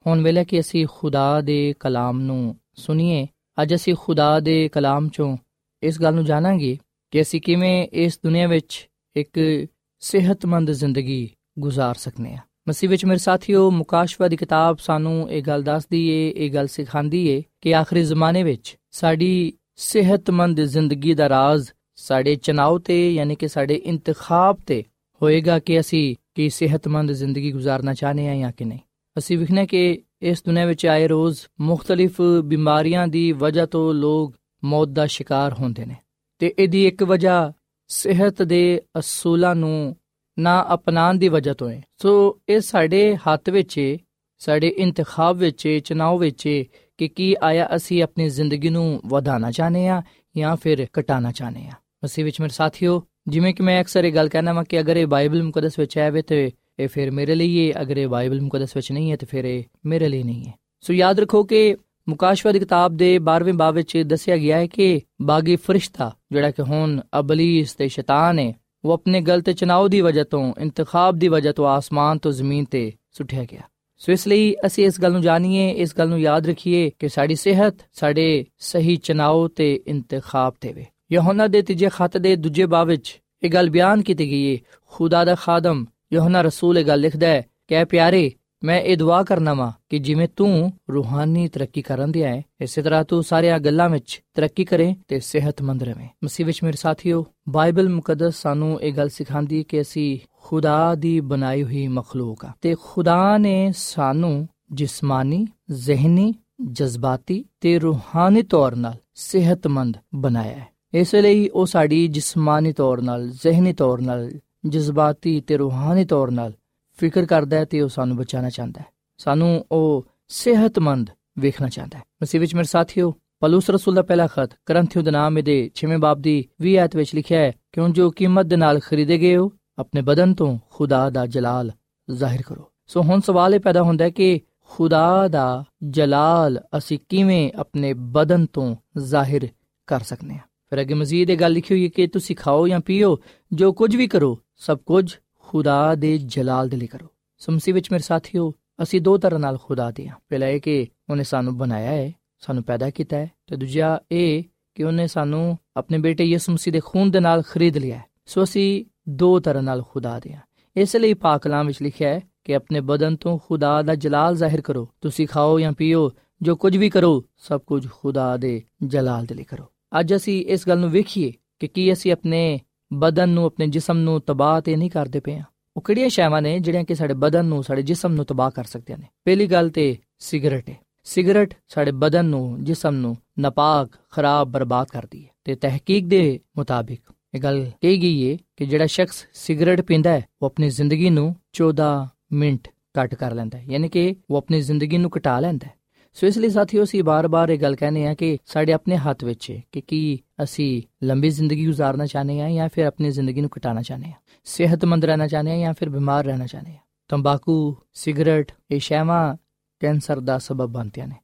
[0.08, 3.28] ਹੁਣ ਵੇਲੇ ਕਿ ਅਸੀਂ ਖੁਦਾ ਦੇ ਕਲਾਮ ਨੂੰ ਸੁਣੀਏ,
[3.62, 5.38] ਅੱਜ ਅਸੀਂ ਖੁਦਾ ਦੇ ਕਲਾਮ ਚੋਂ
[5.84, 6.78] ਇਸ ਗੱਲ ਨੂੰ ਜਾਣਾਂਗੇ
[7.12, 9.66] ਕਿ ਅਸੀਂ ਕਿਵੇਂ ਇਸ ਦੁਨੀਆ ਵਿੱਚ ਇੱਕ
[10.00, 11.30] ਸਿਹਤਮੰਦ ਜ਼ਿੰਦਗੀ
[11.64, 12.38] گزار ਸਕਨੇ ਆ।
[12.70, 17.28] ਮਸੀਹ ਵਿੱਚ ਮੇਰੇ ਸਾਥੀਓ, ਮੁਕਾਸ਼ਵਾ ਦੀ ਕਿਤਾਬ ਸਾਨੂੰ ਇਹ ਗੱਲ ਦੱਸਦੀ ਏ, ਇਹ ਗੱਲ ਸਿਖਾਉਂਦੀ
[17.28, 23.48] ਏ ਕਿ ਆਖਰੀ ਜ਼ਮਾਨੇ ਵਿੱਚ ਸਾਡੀ ਸਿਹਤਮੰਦ ਜ਼ਿੰਦਗੀ ਦਾ ਰਾਜ਼ ਸਾਡੇ ਚਨਾਉ ਤੇ ਯਾਨੀ ਕਿ
[23.48, 24.84] ਸਾਡੇ ਇੰਤਖਾਬ ਤੇ
[25.22, 28.80] ਹੋਏਗਾ ਕਿ ਅਸੀਂ ਕੀ ਸਿਹਤਮੰਦ ਜ਼ਿੰਦਗੀ گزارਨਾ ਚਾਹਨੇ ਆ ਜਾਂ ਕਿ ਨਹੀਂ।
[29.18, 34.88] ਅਸੀਂ ਵਿਖਨੇ ਕਿ ਇਸ ਦੁਨੀਆ ਵਿੱਚ ਆਏ ਰੋਜ਼ ਮੁxtਲਿਫ ਬਿਮਾਰੀਆਂ ਦੀ ਵਜ੍ਹਾ ਤੋਂ ਲੋਕ ਮੌਤ
[34.88, 35.96] ਦਾ ਸ਼ਿਕਾਰ ਹੁੰਦੇ ਨੇ।
[36.40, 37.54] ਤੇ ਇਹਦੀ ਇੱਕ ਵਜ੍ਹਾ
[37.88, 39.96] ਸਿਹਤ ਦੇ ਅਸੂਲਾਂ ਨੂੰ
[40.40, 43.98] ਨਾ ਅਪਣਾਉਣ ਦੀ ਵਜ੍ਹਾ ਤੋਂ ਹੈ। ਸੋ ਇਹ ਸਾਡੇ ਹੱਥ ਵਿੱਚ ਹੈ
[44.40, 46.64] ਸਾਡੇ ਇੰਤਖਾਬ ਵਿੱਚ ਚਨਾਉ ਵਿੱਚ
[46.98, 50.02] ਕਿ ਕੀ ਆਇਆ ਅਸੀਂ ਆਪਣੀ ਜ਼ਿੰਦਗੀ ਨੂੰ ਵਧਾਉਣਾ ਚਾਹਨੇ ਆ
[50.38, 51.72] ਜਾਂ ਫਿਰ ਘਟਾਉਣਾ ਚਾਹਨੇ ਆ
[52.06, 55.08] ਅਸੀਂ ਵਿੱਚ ਮੇਰੇ ਸਾਥੀਓ, ਜਿਵੇਂ ਕਿ ਮੈਂ ਅਕਸਰ ਇਹ ਗੱਲ ਕਹਿਣਾ ਮੈਂ ਕਿ ਅਗਰ ਇਹ
[55.08, 58.76] ਬਾਈਬਲ ਮੁਕੱਦਸ ਵਿੱਚ ਹੈ ਵੇ ਤੇ ਇਹ ਫਿਰ ਮੇਰੇ ਲਈ ਹੈ ਅਗਰ ਇਹ ਬਾਈਬਲ ਮੁਕੱਦਸ
[58.76, 61.76] ਵਿੱਚ ਨਹੀਂ ਹੈ ਤੇ ਫਿਰ ਇਹ ਮੇਰੇ ਲਈ ਨਹੀਂ ਹੈ। ਸੋ ਯਾਦ ਰੱਖੋ ਕਿ
[62.10, 66.62] ਮੁਕਾਸ਼ਵਾ ਦੀ ਕਿਤਾਬ ਦੇ 12ਵੇਂ ਬਾਬ ਵਿੱਚ ਦੱਸਿਆ ਗਿਆ ਹੈ ਕਿ ਬਾਗੀ ਫਰਿਸ਼ਤਾ, ਜਿਹੜਾ ਕਿ
[66.62, 68.54] ਹੁਣ ਅਬਲੀਸ ਤੇ ਸ਼ੈਤਾਨ ਹੈ
[68.86, 72.94] ਉਹ ਆਪਣੇ ਗਲਤ ਚਨਾਉ ਦੀ ਵਜ੍ਹਾ ਤੋਂ, ਇੰਤਖਾਬ ਦੀ ਵਜ੍ਹਾ ਤੋਂ ਆਸਮਾਨ ਤੋਂ ਜ਼ਮੀਨ ਤੇ
[73.12, 73.62] ਸੁੱਟਿਆ ਗਿਆ।
[73.98, 77.36] ਸੋ ਇਸ ਲਈ ਅਸੀਂ ਇਸ ਗੱਲ ਨੂੰ ਜਾਣੀਏ, ਇਸ ਗੱਲ ਨੂੰ ਯਾਦ ਰੱਖੀਏ ਕਿ ਸਾਡੀ
[77.36, 82.88] ਸਿਹਤ ਸਾਡੇ ਸਹੀ ਚਨਾਉ ਤੇ ਇੰਤਖਾਬ ਤੇ ਵੇ। ਯਹੋਨਾ ਦੇ ਤੀਜੇ ਖੱਤ ਦੇ ਦੂਜੇ ਬਾਬ
[82.88, 87.28] ਵਿੱਚ ਇਹ ਗੱਲ ਬਿਆਨ ਕੀਤੀ ਗਈ ਹੈ ਖੁਦਾ ਦਾ ਖਾਦਮ ਯਹੋਨਾ ਰਸੂਲ ਇਹ ਗੱਲ ਲਿਖਦਾ
[87.28, 88.32] ਹੈ ਕਿ ਪਿਆਰੇ
[88.64, 93.04] ਮੈਂ ਇਹ ਦੁਆ ਕਰਨਾ ਵਾਂ ਕਿ ਜਿਵੇਂ ਤੂੰ ਰੂਹਾਨੀ ਤਰੱਕੀ ਕਰਨ ਦਿਆ ਹੈ ਇਸੇ ਤਰ੍ਹਾਂ
[93.04, 98.36] ਤੂੰ ਸਾਰੀਆਂ ਗੱਲਾਂ ਵਿੱਚ ਤਰੱਕੀ ਕਰੇ ਤੇ ਸਿਹਤਮੰਦ ਰਵੇਂ। ਮਸੀਹ ਵਿੱਚ ਮੇਰੇ ਸਾਥੀਓ, ਬਾਈਬਲ ਮੁਕੱਦਸ
[98.36, 103.38] ਸਾਨੂੰ ਇਹ ਗੱਲ ਸਿਖਾਉਂਦੀ ਹੈ ਕਿ ਅਸੀਂ ਖੁਦਾ ਦੀ ਬਣਾਈ ਹੋਈ ਮਖਲੂਕ ਆ ਤੇ ਖੁਦਾ
[103.38, 106.34] ਨੇ ਸਾਨੂੰ ਜਿਸਮਾਨੀ, ਜ਼ਿਹਨੀ,
[106.72, 113.28] ਜਜ਼ਬਾਤੀ ਤੇ ਰੂਹਾਨੀ ਤੌਰ 'ਤੇ ਸਿਹਤਮੰਦ ਬਣਾਇਆ ਹੈ। ਇਸ ਲਈ ਉਹ ਸਾਡੀ ਜਿਸਮਾਨੀ ਤੌਰ 'ਤੇ
[113.28, 116.59] ਜ਼ਿਹਨੀ ਤੌਰ 'ਤੇ ਜਜ਼ਬਾਤੀ ਤੇ ਰੂਹਾਨੀ ਤੌਰ 'ਤੇ
[117.00, 118.86] ਫਿਕਰ ਕਰਦਾ ਹੈ ਤੇ ਉਹ ਸਾਨੂੰ ਬਚਾਉਣਾ ਚਾਹੁੰਦਾ ਹੈ।
[119.18, 124.50] ਸਾਨੂੰ ਉਹ ਸਿਹਤਮੰਦ ਵੇਖਣਾ ਚਾਹੁੰਦਾ ਹੈ। ਮਸੀਹ ਵਿੱਚ ਮੇਰੇ ਸਾਥੀਓ, ਪਲੂਸ ਰਸੂਲ ਦਾ ਪਹਿਲਾ ਖਤ,
[124.66, 128.46] ਕਰੰਥੀਓ ਦੇ ਨਾਮ ਦੇ 6ਵੇਂ ਬਾਬ ਦੀ 20 ਆਇਤ ਵਿੱਚ ਲਿਖਿਆ ਹੈ, ਕਿਉਂ ਜੋ ਕੀਮਤ
[128.46, 131.72] ਦੇ ਨਾਲ ਖਰੀਦੇ ਗਏ ਹੋ, ਆਪਣੇ ਬਦਨ ਤੋਂ ਖੁਦਾ ਦਾ ਜਲਾਲ
[132.12, 137.52] ਜ਼ਾਹਿਰ ਕਰੋ। ਸੋ ਹੁਣ ਸਵਾਲ ਇਹ ਪੈਦਾ ਹੁੰਦਾ ਹੈ ਕਿ ਖੁਦਾ ਦਾ ਜਲਾਲ ਅਸੀਂ ਕਿਵੇਂ
[137.56, 139.48] ਆਪਣੇ ਬਦਨ ਤੋਂ ਜ਼ਾਹਿਰ
[139.88, 140.42] ਕਰ ਸਕਨੇ ਹਾਂ?
[140.70, 143.18] ਫਿਰ ਅੱਗੇ ਮਜ਼ੀਦ ਇਹ ਗੱਲ ਲਿਖੀ ਹੋਈ ਹੈ ਕਿ ਤੁਸੀਂ ਖਾਓ ਜਾਂ ਪੀਓ,
[143.54, 145.16] ਜੋ ਕੁਝ ਵੀ ਕਰੋ, ਸਭ ਕੁਝ
[145.50, 147.08] ਖੁਦਾ ਦੇ ਜਲਾਲ ਦੇ ਲਈ ਕਰੋ।
[147.38, 151.24] ਸਮਸੀ ਵਿੱਚ ਮੇਰੇ ਸਾਥੀਓ, ਅਸੀਂ ਦੋ ਤਰ੍ਹਾਂ ਨਾਲ ਖੁਦਾ ਦੇ ਹਾਂ। ਪਹਿਲਾ ਇਹ ਕਿ ਉਹਨੇ
[151.24, 154.44] ਸਾਨੂੰ ਬਣਾਇਆ ਹੈ, ਸਾਨੂੰ ਪੈਦਾ ਕੀਤਾ ਹੈ, ਤੇ ਦੂਜਾ ਇਹ
[154.76, 158.44] ਕਿ ਉਹਨੇ ਸਾਨੂੰ ਆਪਣੇ ਬੇਟੇ ਯਿਸੂ ਮਸੀਹ ਦੇ ਖੂਨ ਦੇ ਨਾਲ ਖਰੀਦ ਲਿਆ ਹੈ। ਸੋ
[158.44, 160.42] ਅਸੀਂ ਦੋ ਤਰ੍ਹਾਂ ਨਾਲ ਖੁਦਾ ਦੇ ਹਾਂ।
[160.78, 164.62] ਇਸ ਲਈ ਪਾਕ ਕਲਾਮ ਵਿੱਚ ਲਿਖਿਆ ਹੈ ਕਿ ਆਪਣੇ ਬਦਨ ਤੋਂ ਖੁਦਾ ਦਾ ਜਲਾਲ ਜ਼ਾਹਿਰ
[164.62, 169.36] ਕਰੋ। ਤੁਸੀਂ ਖਾਓ ਜਾਂ ਪੀਓ, ਜੋ ਕੁਝ ਵੀ ਕਰੋ, ਸਭ ਕੁਝ ਖੁਦਾ ਦੇ ਜਲਾਲ ਦੇ
[169.36, 169.66] ਲਈ ਕਰੋ।
[170.00, 172.60] ਅੱਜ ਅਸੀਂ ਇਸ ਗੱਲ ਨੂੰ ਵੇਖੀਏ ਕਿ ਕੀ ਅਸੀਂ ਆਪਣੇ
[172.94, 175.44] ਬਦਨ ਨੂੰ, ਆਪਣੇ ਜਿਸਮ ਨੂੰ ਤਬਾਹ ਤੇ ਨਹੀਂ ਕਰਦੇ ਪਏ ਆ।
[175.78, 178.98] ਉਹ ਕਿਹੜੀਆਂ ਸ਼ੈਵਾਂ ਨੇ ਜਿਹੜੀਆਂ ਕਿ ਸਾਡੇ ਬਦਨ ਨੂੰ, ਸਾਡੇ ਜਿਸਮ ਨੂੰ ਤਬਾਹ ਕਰ ਸਕਦੀਆਂ
[178.98, 179.06] ਨੇ?
[179.26, 185.24] ਪਹਿਲੀ ਗੱਲ ਤੇ ਸਿਗਰਟ ਹੈ। ਸਿਗਰਟ ਸਾਡੇ ਬਦਨ ਨੂੰ, ਜਿਸਮ ਨੂੰ ਨਾਪਾਕ, ਖਰਾਬ, ਬਰਬਾਦ ਕਰਦੀ
[185.24, 187.02] ਹੈ ਤੇ ਤਹਿਕੀਕ ਦੇ ਮੁਤਾਬਿਕ।
[187.36, 191.36] ਇਹ ਗੱਲ ਕਹੀ ਗਈ ਹੈ ਕਿ ਜਿਹੜਾ ਸ਼ਖਸ ਸਿਗਰਟ ਪੀਂਦਾ ਹੈ, ਉਹ ਆਪਣੀ ਜ਼ਿੰਦਗੀ ਨੂੰ
[191.54, 195.74] 14 ਮਿੰਟ ਕੱਟ ਕਰ ਲੈਂਦਾ ਹੈ। ਯਾਨੀ ਕਿ ਉਹ ਆਪਣੀ ਜ਼ਿੰਦਗੀ ਨੂੰ ਘਟਾ ਲੈਂਦਾ ਹੈ।
[196.14, 199.52] ਸੋ ਇਸ ਲਈ ਸਾਥੀਓ, ਅਸੀਂ ਬਾਰ-ਬਾਰ ਇਹ ਗੱਲ ਕਹਿੰਦੇ ਆ ਕਿ ਸਾਡੇ ਆਪਣੇ ਹੱਥ ਵਿੱਚ
[199.52, 203.82] ਹੈ ਕਿ ਕੀ ਅਸੀਂ ਲੰਬੀ ਜ਼ਿੰਦਗੀ گزارਣਾ ਚਾਹਨੇ ਆ ਜਾਂ ਫਿਰ ਆਪਣੀ ਜ਼ਿੰਦਗੀ ਨੂੰ ਕਟਾਣਾ
[203.82, 208.80] ਚਾਹਨੇ ਆ ਸਿਹਤਮੰਦ ਰਹਿਣਾ ਚਾਹਨੇ ਆ ਜਾਂ ਫਿਰ ਬਿਮਾਰ ਰਹਿਣਾ ਚਾਹਨੇ ਆ ਤੰਬਾਕੂ, ਸਿਗਰਟ, ਇਹ
[208.80, 209.38] ਸ਼ੈਵਾ
[209.80, 211.16] ਕੈਂਸਰ ਦਾ ਸਬਬ ਬਣਦੀਆਂ ਨੇ।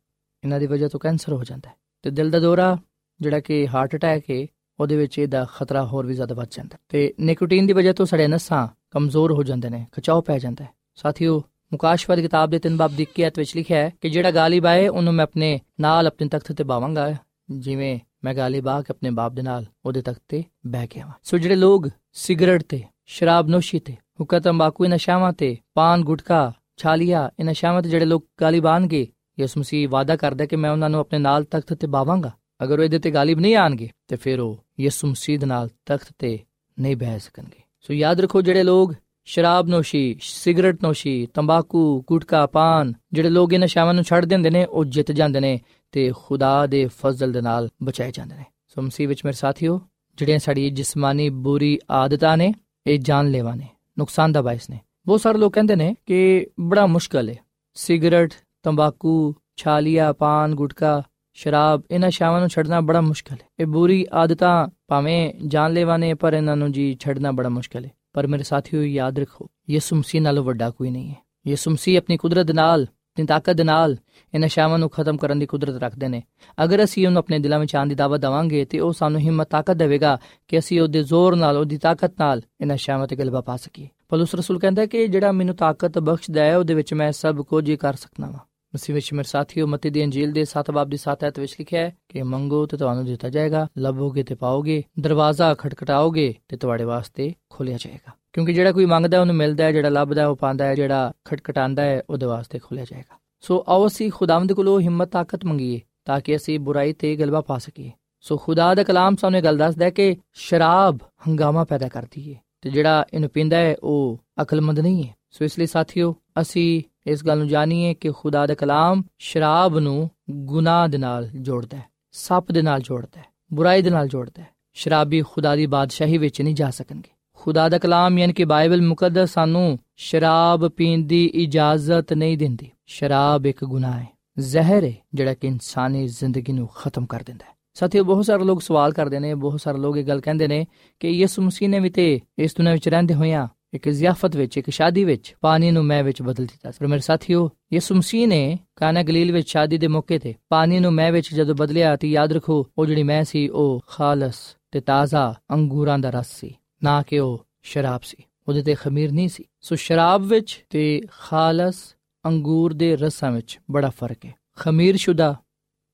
[0.43, 2.77] ਇਹਨਾਂ ਦੀ ਵਜ੍ਹਾ ਤੋਂ ਕੈਂਸਰ ਹੋ ਜਾਂਦਾ ਹੈ। ਤੇ ਦਿਲ ਦਾ ਦੌਰਾ,
[3.19, 4.45] ਜਿਹੜਾ ਕਿ ਹਾਰਟ ਅਟੈਕ ਹੈ,
[4.79, 8.27] ਉਹਦੇ ਵਿੱਚ ਇਹਦਾ ਖਤਰਾ ਹੋਰ ਵੀ ਜ਼ਿਆਦਾ ਵੱਧ ਜਾਂਦਾ ਤੇ ਨਿਕੋਟੀਨ ਦੀ ਵਜ੍ਹਾ ਤੋਂ ਸਾਡੇ
[8.27, 12.77] ਨਸਾਂ ਕਮਜ਼ੋਰ ਹੋ ਜਾਂਦੇ ਨੇ, ਖਚਾਓ ਪੈ ਜਾਂਦਾ ਹੈ। ਸਾਥੀਓ ਮੁਕਾਸ਼ਵਾ ਦੀ ਕਿਤਾਬ ਦੇ ਤਿੰਨ
[12.77, 16.27] ਬਾਬ ਦੀ 21 ਵਿੱਚ ਲਿਖਿਆ ਹੈ ਕਿ ਜਿਹੜਾ ਗਾਲਿਬ ਆਏ ਉਹਨੂੰ ਮੈਂ ਆਪਣੇ ਨਾਲ ਆਪਣੇ
[16.27, 17.15] ਤਖਤ ਤੇ ਬਾਵਾਂਗਾ।
[17.51, 21.37] ਜਿਵੇਂ ਮੈਂ ਗਾਲਿਬ ਆ ਕੇ ਆਪਣੇ ਬਾਪ ਦੇ ਨਾਲ ਉਹਦੇ ਤਖਤ ਤੇ ਬਹਿ ਗਿਆ ਸੋ
[21.37, 27.45] ਜਿਹੜੇ ਲੋਕ ਸਿਗਰਟ ਤੇ, ਸ਼ਰਾਬ ਨੋਸ਼ੀ ਤੇ ਹੁਕਾ ਤੰਬਾਕੂ ਨਸ਼ਾਵਾਂ ਤੇ, ਪਾਨ, ਗੁਟਕਾ, ਛਾਲੀਆ ਇਹ
[27.45, 29.07] ਨਸ਼ਾਵਾਂ ਤੇ ਜਿਹੜੇ ਲੋਕ ਗਾਲਿਬ ਆਣਗੇ
[29.39, 32.31] ਯਿਸੂ ਮਸੀਹ ਵਾਅਦਾ ਕਰਦਾ ਕਿ ਮੈਂ ਉਹਨਾਂ ਨੂੰ ਆਪਣੇ ਨਾਲ ਤਖਤ ਤੇ ਬਾਵਾਂਗਾ।
[32.63, 36.07] ਅਗਰ ਉਹ ਇਹਦੇ ਤੇ ਗਾਲਿਬ ਨਹੀਂ ਆਣਗੇ, ਤੇ ਫਿਰ ਉਹ ਯਿਸੂ ਮਸੀਹ ਦੇ ਨਾਲ ਤਖਤ
[36.19, 36.39] ਤੇ
[36.79, 38.93] ਨਹੀਂ ਬਹਿ ਸਕਣਗੇ। ਸੋ ਯਾਦ ਰੱਖੋ ਜਿਹੜੇ ਲੋਕ
[39.25, 44.65] ਸ਼ਰਾਬ ਨੋਸ਼ੀ, ਸਿਗਰਟ ਨੋਸ਼ੀ, ਤੰਬਾਕੂ, ਗੁਟਕਾ, ਪਾਨ, ਜਿਹੜੇ ਲੋਕ ਇਹਨਾਂ ਸ਼ਾਵਾਂ ਨੂੰ ਛੱਡ ਦਿੰਦੇ ਨੇ,
[44.65, 45.59] ਉਹ ਜਿੱਤ ਜਾਂਦੇ ਨੇ
[45.91, 49.81] ਤੇ ਖੁਦਾ ਦੇ ਫਜ਼ਲ ਦੇ ਨਾਲ ਬਚਾਏ ਜਾਂਦੇ ਨੇ। ਸੋ ਮਸੀਹ ਵਿੱਚ ਮੇਰੇ ਸਾਥੀਓ,
[50.17, 52.53] ਜਿਹੜੀਆਂ ਸਾਡੀ ਜਿਸਮਾਨੀ ਬੁਰੀ ਆਦਤਾਂ ਨੇ,
[52.87, 53.67] ਇਹ ਜਾਨਲੇਵਾ ਨੇ,
[53.99, 57.35] ਨੁਕਸਾਨ ਦਾ ਬਾਇਸ ਨੇ। ਬਹੁਤ ਸਾਰੇ ਲੋਕ ਕਹਿੰਦੇ ਨੇ ਕਿ ਬੜਾ ਮੁਸ਼ਕਲ ਹੈ
[57.73, 58.33] ਸਿਗਰਟ,
[58.63, 64.67] ਤੰਬਾਕੂ, ਛਾਲੀਆ, ਪਾਨ, ਗੁਟਕਾ, ਸ਼ਰਾਬ, ਇਹਨਾਂ ਸ਼ਾਵਾਂ ਨੂੰ ਛੱਡਣਾ ਬੜਾ ਮੁਸ਼ਕਲ ਹੈ ਇਹ ਬੁਰੀ ਆਦਤਾਂ
[64.87, 69.19] ਭਾਵੇਂ ਜਾਨਲੇਵਾ ਨੇ, ਪਰ ਇਹਨਾਂ ਨੂੰ ਜੀ ਛੱਡਣਾ ਬੜਾ ਮੁਸ਼ਕਲ ਹੈ ਪਰ ਮੇਰੇ ਸਾਥੀਓ, ਯਾਦ
[69.19, 71.15] ਰੱਖੋ, ਯਿਸੂ ਮਸੀਹ ਨਾਲੋਂ ਵੱਡਾ ਕੋਈ ਨਹੀਂ ਹੈ।
[71.47, 73.97] ਯਿਸੂ ਮਸੀਹ ਆਪਣੀ ਕੁਦਰਤ ਨਾਲ, ਆਪਣੀ ਤਾਕਤ ਨਾਲ
[74.33, 76.23] ਇਹਨਾਂ ਸ਼ਾਵਾਂ ਨੂੰ ਖਤਮ ਕਰਨ ਦੀ ਕੁਦਰਤ ਰੱਖਦੇ ਨੇ।
[76.63, 79.75] ਅਗਰ ਅਸੀਂ ਉਹਨੂੰ ਆਪਣੇ ਦਿਲਾਂ ਵਿੱਚ ਆਉਣ ਦੀ ਦਾਵਤ ਦਵਾਂਗੇ, ਤੇ ਉਹ ਸਾਨੂੰ ਹਿੰਮਤ, ਤਾਕਤ
[79.75, 83.87] ਦੇਵੇਗਾ ਕਿ ਅਸੀਂ ਉਹਦੇ ਜ਼ੋਰ ਨਾਲ, ਉਹਦੀ ਤਾਕਤ ਨਾਲ ਇਹਨਾਂ ਸ਼ਾਵਾਂ ਤੇ ਗਲਬਾ ਪਾ ਸਕੀਏ।
[84.09, 87.75] ਪਲੂਸ ਰਸੂਲ ਕਹਿੰਦਾ ਕਿ ਜਿਹੜਾ ਮੈਨੂੰ ਤਾਕਤ ਬਖਸ਼ਦਾ ਹੈ, ਉਹਦੇ ਵਿੱਚ ਮੈਂ ਸਭ ਕੁਝ ਹੀ
[87.75, 88.39] ਕਰ ਸਕਦਾ ਹਾਂ
[88.75, 91.81] ਮਸੀਹ ਵਿੱਚ ਮੇਰੇ ਸਾਥੀਓ, ਮਤੀ ਦੀ ਅੰਜੀਲ ਦੇ 7 ਬਾਬ ਦੀ 7 ਐਤ ਵਿੱਚ ਲਿਖਿਆ
[91.81, 97.33] ਹੈ ਕਿ ਮੰਗੋ ਤੇ ਤੁਹਾਨੂੰ ਦਿੱਤਾ ਜਾਏਗਾ, ਲੱਭੋਗੇ ਤੇ ਪਾਓਗੇ, ਦਰਵਾਜ਼ਾ ਖਟਖਟਾਓਗੇ ਤੇ ਤੁਹਾਡੇ ਵਾਸਤੇ
[97.49, 101.11] ਖੋਲਿਆ ਜਾਏਗਾ। ਕਿਉਂਕਿ ਜਿਹੜਾ ਕੋਈ ਮੰਗਦਾ ਉਹਨੂੰ ਮਿਲਦਾ ਹੈ, ਜਿਹੜਾ ਲੱਭਦਾ ਉਹ ਪਾਉਂਦਾ ਹੈ, ਜਿਹੜਾ
[101.25, 106.19] ਖਟਖਟਾਉਂਦਾ ਹੈ, ਉਹਦੇ ਵਾਸਤੇ ਖੋਲਿਆ ਜਾਏਗਾ। ਸੋ ਆਓ ਅਸੀਂ ਖੁਦਾਵੰਦ ਕੋਲੋਂ ਹਿੰਮਤ, ਤਾਕਤ ਮੰਗੀਏ ਤਾਂ
[106.19, 109.89] ਕਿ ਅਸੀਂ ਬੁਰਾਈ ਤੇ ਗਲਬਾ ਪਾ ਸਕੀਏ। ਸੋ ਖੁਦਾ ਦਾ ਕਲਾਮ ਸਾਨੂੰ ਗੱਲ ਦੱਸਦਾ ਹੈ
[109.89, 115.15] ਕਿ ਸ਼ਰਾਬ ਹੰਗਾਮਾ ਪੈਦਾ ਕਰਦੀ ਹੈ ਤੇ ਜਿਹੜਾ ਇਹਨੂੰ ਪੀਂਦਾ ਹੈ, ਉਹ ਅਕਲਮੰਦ ਨਹੀਂ ਹੈ।
[115.31, 120.09] ਸੋ ਇਸ ਲਈ ਸਾਥੀਓ, ਅਸੀਂ ਇਸ ਗੱਲ ਨੂੰ ਜਾਣੀਏ ਕਿ ਖੁਦਾ ਦਾ ਕਲਾਮ ਸ਼ਰਾਬ ਨੂੰ
[120.31, 124.47] ਗੁਨਾਹ ਦੇ ਨਾਲ ਜੋੜਦਾ ਹੈ, ਸੱਪ ਦੇ ਨਾਲ ਜੋੜਦਾ ਹੈ, ਬੁਰਾਈ ਦੇ ਨਾਲ ਜੋੜਦਾ ਹੈ।
[124.73, 129.33] ਸ਼ਰਾਬੀ ਖੁਦਾ ਦੀ ਬਾਦਸ਼ਾਹੀ ਵਿੱਚ ਨਹੀਂ ਜਾ ਸਕਣਗੇ। ਖੁਦਾ ਦਾ ਕਲਾਮ ਯਾਨੀ ਕਿ ਬਾਈਬਲ ਮੁਕੱਦਸ
[129.33, 134.07] ਸਾਨੂੰ ਸ਼ਰਾਬ ਪੀਣ ਦੀ ਇਜਾਜ਼ਤ ਨਹੀਂ ਦਿੰਦੀ। ਸ਼ਰਾਬ ਇੱਕ ਗੁਨਾਹ ਹੈ,
[134.39, 138.61] ਜ਼ਹਿਰ ਹੈ, ਜਿਹੜਾ ਕਿ ਇਨਸਾਨੀ ਜ਼ਿੰਦਗੀ ਨੂੰ ਖਤਮ ਕਰ ਦਿੰਦਾ ਹੈ। ਸਾਥੀਓ, ਬਹੁਤ ਸਾਰੇ ਲੋਕ
[138.61, 140.65] ਸਵਾਲ ਕਰਦੇ ਨੇ, ਬਹੁਤ ਸਾਰੇ ਲੋਕ ਇਹ ਗੱਲ ਕਹਿੰਦੇ ਨੇ
[140.99, 144.69] ਕਿ ਯਿਸੂ ਮਸੀਹ ਨੇ ਵੀ ਤੇ ਇਸ ਦੁਨੀਆਂ ਵਿੱਚ ਰਹਿੰਦੇ ਹੋਇਆਂ ਇੱਕ ਜ਼ਿਆਫਤ ਵਿੱਚ, ਇੱਕ
[144.69, 149.03] ਸ਼ਾਦੀ ਵਿੱਚ, ਪਾਣੀ ਨੂੰ ਮੈਂ ਵਿੱਚ ਬਦਲ ਦਿੱਤਾ ਪਰ ਮੇਰੇ ਸਾਥੀਓ, ਯਿਸੂ ਮਸੀਹ ਨੇ ਕਾਨਾ
[149.03, 152.67] ਗਲੀਲ ਵਿੱਚ ਸ਼ਾਦੀ ਦੇ ਮੌਕੇ ਤੇ ਪਾਣੀ ਨੂੰ ਮੈਂ ਵਿੱਚ ਜਦੋਂ ਬਦਲਿਆ ਤੇ ਯਾਦ ਰੱਖੋ,
[152.77, 154.35] ਉਹ ਜਿਹੜੀ ਮੈਂ ਸੀ, ਉਹ ਖਾਲਸ
[154.71, 159.29] ਤੇ ਤਾਜ਼ਾ ਅੰਗੂਰਾਂ ਦਾ ਰਸ ਸੀ, ਨਾ ਕਿ ਉਹ ਸ਼ਰਾਬ ਸੀ। ਉਹਦੇ ਤੇ ਖਮੀਰ ਨਹੀਂ
[159.29, 165.35] ਸੀ। ਸੋ ਸ਼ਰਾਬ ਵਿੱਚ ਤੇ ਖਾਲਸ ਅੰਗੂਰ ਦੇ ਰਸਾਂ ਵਿੱਚ ਬੜਾ ਫ਼ਰਕ ਹੈ। ਖਮੀਰ ਸ਼ੁਦਾ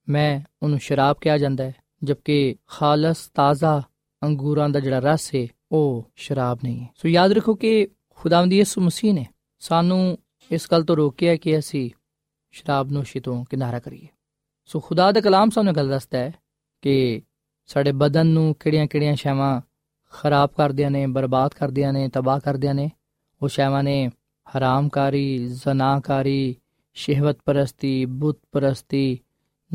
[0.10, 3.82] ਮੈਂ ਉਹਨੂੰ ਸ਼ਰਾਬ ਕਿਹਾ ਜਾਂਦਾ ਹੈ, ਜਦਕਿ ਖਾਲਸ ਤਾਜ਼ਾ
[4.24, 8.82] ਅੰਗੂਰਾਂ ਦਾ ਜਿਹੜਾ ਰਸ ਹੈ ਉਹ ਸ਼ਰਾਬ ਨਹੀਂ ਹੈ। ਸੋ ਯਾਦ ਰੱਖੋ ਕਿ ਖੁਦਾਵੰਦ ਯਿਸੂ
[8.82, 9.26] ਮਸੀਹ ਨੇ
[9.60, 10.18] ਸਾਨੂੰ
[10.52, 11.90] ਇਸ ਗੱਲ ਤੋਂ ਰੋਕਿਆ ਕਿ ਅਸੀਂ
[12.52, 14.08] ਸ਼ਰਾਬ ਨੋਸ਼ੀ ਤੋਂ ਕਿਨਾਰਾ ਕਰੀਏ।
[14.66, 16.34] ਸੋ ਖੁਦਾ ਦਾ ਕਲਾਮ ਸਾਨੂੰ ਗੱਲ ਦੱਸਦਾ ਹੈ
[16.82, 17.22] ਕਿ
[17.66, 19.62] ਸਾਡੇ ਬਦਨ ਨੂੰ ਕਿਹੜੀਆਂ-ਕਿਹੜੀਆਂ ਸ਼ੈਵਾਂ
[20.12, 22.92] ਖਰਾਬ ਕਰਦਿਆਂ ਨੇ, ਬਰਬਾਦ ਕਰਦਿਆਂ ਨੇ, ਤਬਾਹ ਕਰਦਿਆਂ ਨੇ,
[23.42, 24.10] ਉਹ ਸ਼ੈਵਾਂ ਨੇ
[24.58, 26.56] ਹਰਾਮਕਾਰੀ ਜ਼ਨਾਕਾਰੀ
[26.94, 29.20] ਸ਼ਹਿਵਤ ਪਰਸਤੀ ਬੁੱਤ ਪਰਸਤੀ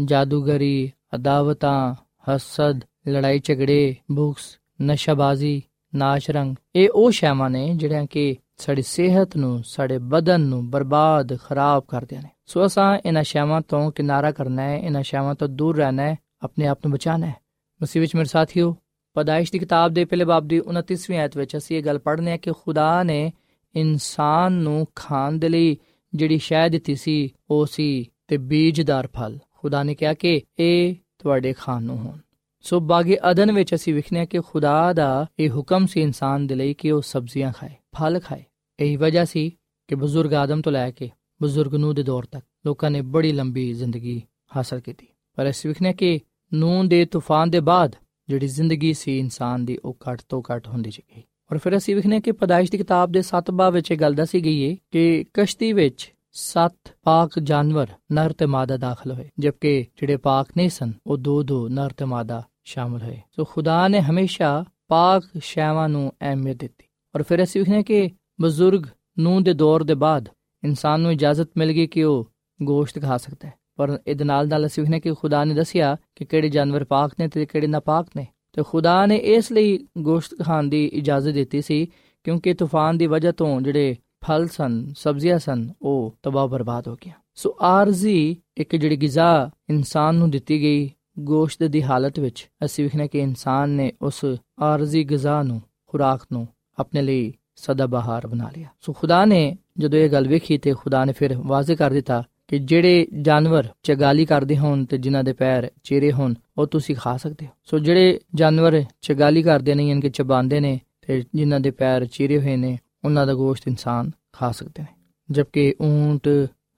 [0.04, 1.94] ਜਾਦੂਗਰੀ, ਅਦਾਵਤਾਂ,
[2.30, 5.62] ਹਸਦ ਲੜਾਈ ਝਗੜੇ ਬੁਕਸ, ਨਸ਼ਾਬਾਜ਼ੀ
[5.96, 11.84] ਨਾਸ਼ਰੰਗ ਇਹ ਉਹ ਸ਼ੈਵਾਂ ਨੇ ਜਿਹੜੀਆਂ ਕਿ ਸਾਡੀ ਸਿਹਤ ਨੂੰ, ਸਾਡੇ ਬਦਨ ਨੂੰ ਬਰਬਾਦ, ਖਰਾਬ
[11.88, 16.02] ਕਰਦੀਆਂ ਨੇ। ਸੋ ਅਸਾਂ ਇਹਨਾਂ ਸ਼ੈਵਾਂ ਤੋਂ ਕਿਨਾਰਾ ਕਰਨਾ ਹੈ, ਇਹਨਾਂ ਸ਼ੈਵਾਂ ਤੋਂ ਦੂਰ ਰਹਿਣਾ
[16.02, 17.34] ਹੈ, ਆਪਣੇ ਆਪ ਨੂੰ ਬਚਾਉਣਾ ਹੈ।
[17.82, 18.76] ਮਸੀਹ ਵਿੱਚ ਮੇਰੇ ਸਾਥੀਓ,
[19.14, 22.36] ਪਦਾਇਸ਼ ਦੀ ਕਿਤਾਬ ਦੇ ਪਹਿਲੇ ਬਾਬ ਦੀ 29ਵੀਂ ਆਇਤ ਵਿੱਚ ਅਸੀਂ ਇਹ ਗੱਲ ਪੜ੍ਹਨੇ ਆ
[22.36, 23.32] ਕਿ ਖੁਦਾ ਨੇ
[23.76, 25.78] ਇਨਸਾਨ ਨੂੰ ਖਾਣ ਦੇ ਲਈ
[26.14, 31.52] ਜਿਹੜੀ ਸ਼ੈ ਦਿੱਤੀ ਸੀ, ਉਹ ਸੀ ਤੇ ਬੀਜਦਾਰ ਫਲ। ਖੁਦਾ ਨੇ ਕਿਹਾ ਕਿ ਇਹ ਤੁਹਾਡੇ
[31.52, 32.18] ਖਾਣ ਨੂੰ ਹੋਣ।
[32.66, 36.74] ਸੋ ਬਾਗੇ ਅਦਨ ਵਿੱਚ ਅਸੀਂ ਵਿਖਨੇ ਕਿ ਖੁਦਾ ਦਾ ਇਹ ਹੁਕਮ ਸੀ ਇਨਸਾਨ ਦੇ ਲਈ
[36.74, 38.44] ਕਿ ਉਹ ਸਬਜ਼ੀਆਂ ਖਾਏ, ਫਲ ਖਾਏ।
[38.80, 39.50] ਇਹੀ ਵਜ੍ਹਾ ਸੀ
[39.88, 41.10] ਕਿ ਬਜ਼ੁਰਗ ਆਦਮ ਤੋਂ ਲੈ ਕੇ
[41.42, 44.22] ਬਜ਼ੁਰਗ ਨੂਹ ਦੇ ਦੌਰ ਤੱਕ ਲੋਕਾਂ ਨੇ ਬੜੀ ਲੰਬੀ ਜ਼ਿੰਦਗੀ
[44.56, 46.20] ਹਾਸਲ ਕੀਤੀ। ਪਰ ਅਸੀਂ ਵਿਖਨੇ ਕਿ
[46.54, 47.96] ਨੂਹ ਦੇ ਤੂਫਾਨ ਦੇ ਬਾਅਦ
[48.28, 52.20] ਜਿਹੜੀ ਜ਼ਿੰਦਗੀ ਸੀ ਇਨਸਾਨ ਦੀ ਉਹ ਘੱਟ ਤੋਂ ਘੱਟ ਹੁੰਦੀ ਗਈ ਔਰ ਫਿਰ ਅਸੀਂ ਵਿਖਨੇ
[52.20, 55.72] ਕਿ ਪਦਾਇਸ਼ ਦੀ ਕਿਤਾਬ ਦੇ 7 ਬਾਬ ਵਿੱਚ ਇਹ ਗੱਲ ਦੱਸੀ ਗਈ ਹੈ ਕਿ ਕਸ਼ਤੀ
[55.72, 61.16] ਵਿੱਚ ਸੱਤ ਪਾਕ ਜਾਨਵਰ ਨਰ ਤੇ ਮਾਦਾ ਦਾਖਲ ਹੋਏ, ਜਦਕਿ ਜਿਹੜੇ ਪਾਕ ਨਹੀਂ ਸਨ, ਉਹ
[61.16, 66.56] ਦੋ ਦੋ ਨਰ ਤੇ ਮਾਦਾ ਸ਼ਾਮਲ ਹੋਏ। ਸੋ ਖੁਦਾ ਨੇ ਹਮੇਸ਼ਾ ਪਾਕ ਸ਼ੈਵਾਂ ਨੂੰ ਅਹਿਮੀਅਤ
[66.56, 66.84] ਦਿੱਤੀ।
[67.16, 68.82] ਔਰ ਫਿਰ ਅਸੀਂ ਵਿਖਨੇ ਕਿ ਬਜ਼ੁਰਗ
[69.18, 70.28] ਨੂੰ ਦੇ ਦੌਰ ਦੇ ਬਾਅਦ
[70.64, 74.66] ਇਨਸਾਨ ਨੂੰ ਇਜਾਜ਼ਤ ਮਿਲ ਗਈ ਕਿ ਉਹ ਗੋਸ਼ਤ ਖਾ ਸਕਦਾ ਹੈ। ਪਰ ਇਹਦੇ ਨਾਲ ਨਾਲ
[74.66, 78.26] ਅਸੀਂ ਵਿਖਨੇ ਕਿ ਖੁਦਾ ਨੇ ਦੱਸਿਆ ਕਿ ਕਿਹੜੇ ਜਾਨਵਰ ਪਾਕ ਨੇ ਤੇ ਕਿਹੜੇ ਨਾਪਾਕ ਨੇ।
[78.52, 81.86] ਤੇ ਖੁਦਾ ਨੇ ਇਸ ਲਈ ਗੋਸ਼ਤ ਖਾਣ ਦੀ ਇਜਾਜ਼ਤ ਦਿੱਤੀ ਸੀ
[82.24, 87.12] ਕਿਉਂਕਿ ਤੂਫਾਨ ਦੀ ਵਜ੍ਹਾ ਤੋਂ ਜਿਹੜੇ ਫਲ ਸਨ, ਸਬਜ਼ੀਆਂ ਸਨ, ਉਹ ਤਬਾਹ ਬਰਬਾਦ ਹੋ ਗਿਆ
[87.34, 93.08] ਸੋ ਆਰਜ਼ੀ ਇੱਕ ਜਿਹੜੀ ਗਿਜ਼ਾ ਇਨਸਾਨ ਨੂੰ ਦਿੱਤੀ ਗਈ ਗੋਸ਼ਤ ਦੀ ਹਾਲਤ ਵਿੱਚ ਅਸੀਂ ਵਿਖਨੇ
[93.08, 94.24] ਕਿ ਇਨਸਾਨ ਨੇ ਉਸ
[94.60, 96.48] ਆਰਜ਼ੀ ਗਿਜ਼ਾ ਨੂੰ, ਖੁਰਾਕ ਨੂੰ
[96.78, 101.04] ਆਪਣੇ ਲਈ ਸਦਾ ਬਹਾਰ ਬਣਾ ਲਿਆ। ਸੋ ਖੁਦਾ ਨੇ ਜਦੋਂ ਇਹ ਗੱਲ ਵੇਖੀ ਤੇ ਖੁਦਾ
[101.04, 105.70] ਨੇ ਫਿਰ ਵਾਜ਼ਿਹ ਕਰ ਦਿੱਤਾ ਕਿ ਜਿਹੜੇ ਜਾਨਵਰ ਚਗਾਲੀ ਕਰਦੇ ਹੋਣ ਤੇ ਜਿਨ੍ਹਾਂ ਦੇ ਪੈਰ
[105.84, 110.10] ਚਿਹਰੇ ਹੋਣ, ਉਹ ਤੁਸੀਂ ਖਾ ਸਕਦੇ ਹੋ। ਸੋ ਜਿਹੜੇ ਜਾਨਵਰ ਚਗਾਲੀ ਕਰਦੇ ਨਹੀਂ ਯਾਨੀ ਕਿ
[110.10, 114.82] ਚਬਾਉਂਦੇ ਨੇ ਤੇ ਜਿਨ੍ਹਾਂ ਦੇ ਪੈਰ ਚਿਹਰੇ ਹੋਏ ਨੇ, ਉਹਨਾਂ ਦਾ ਗੋਸ਼ਤ ਇਨਸਾਨ ਖਾ ਸਕਦੇ
[114.82, 114.94] ਨੇ।
[115.30, 116.28] ਜਦਕਿ ਊਂਟ,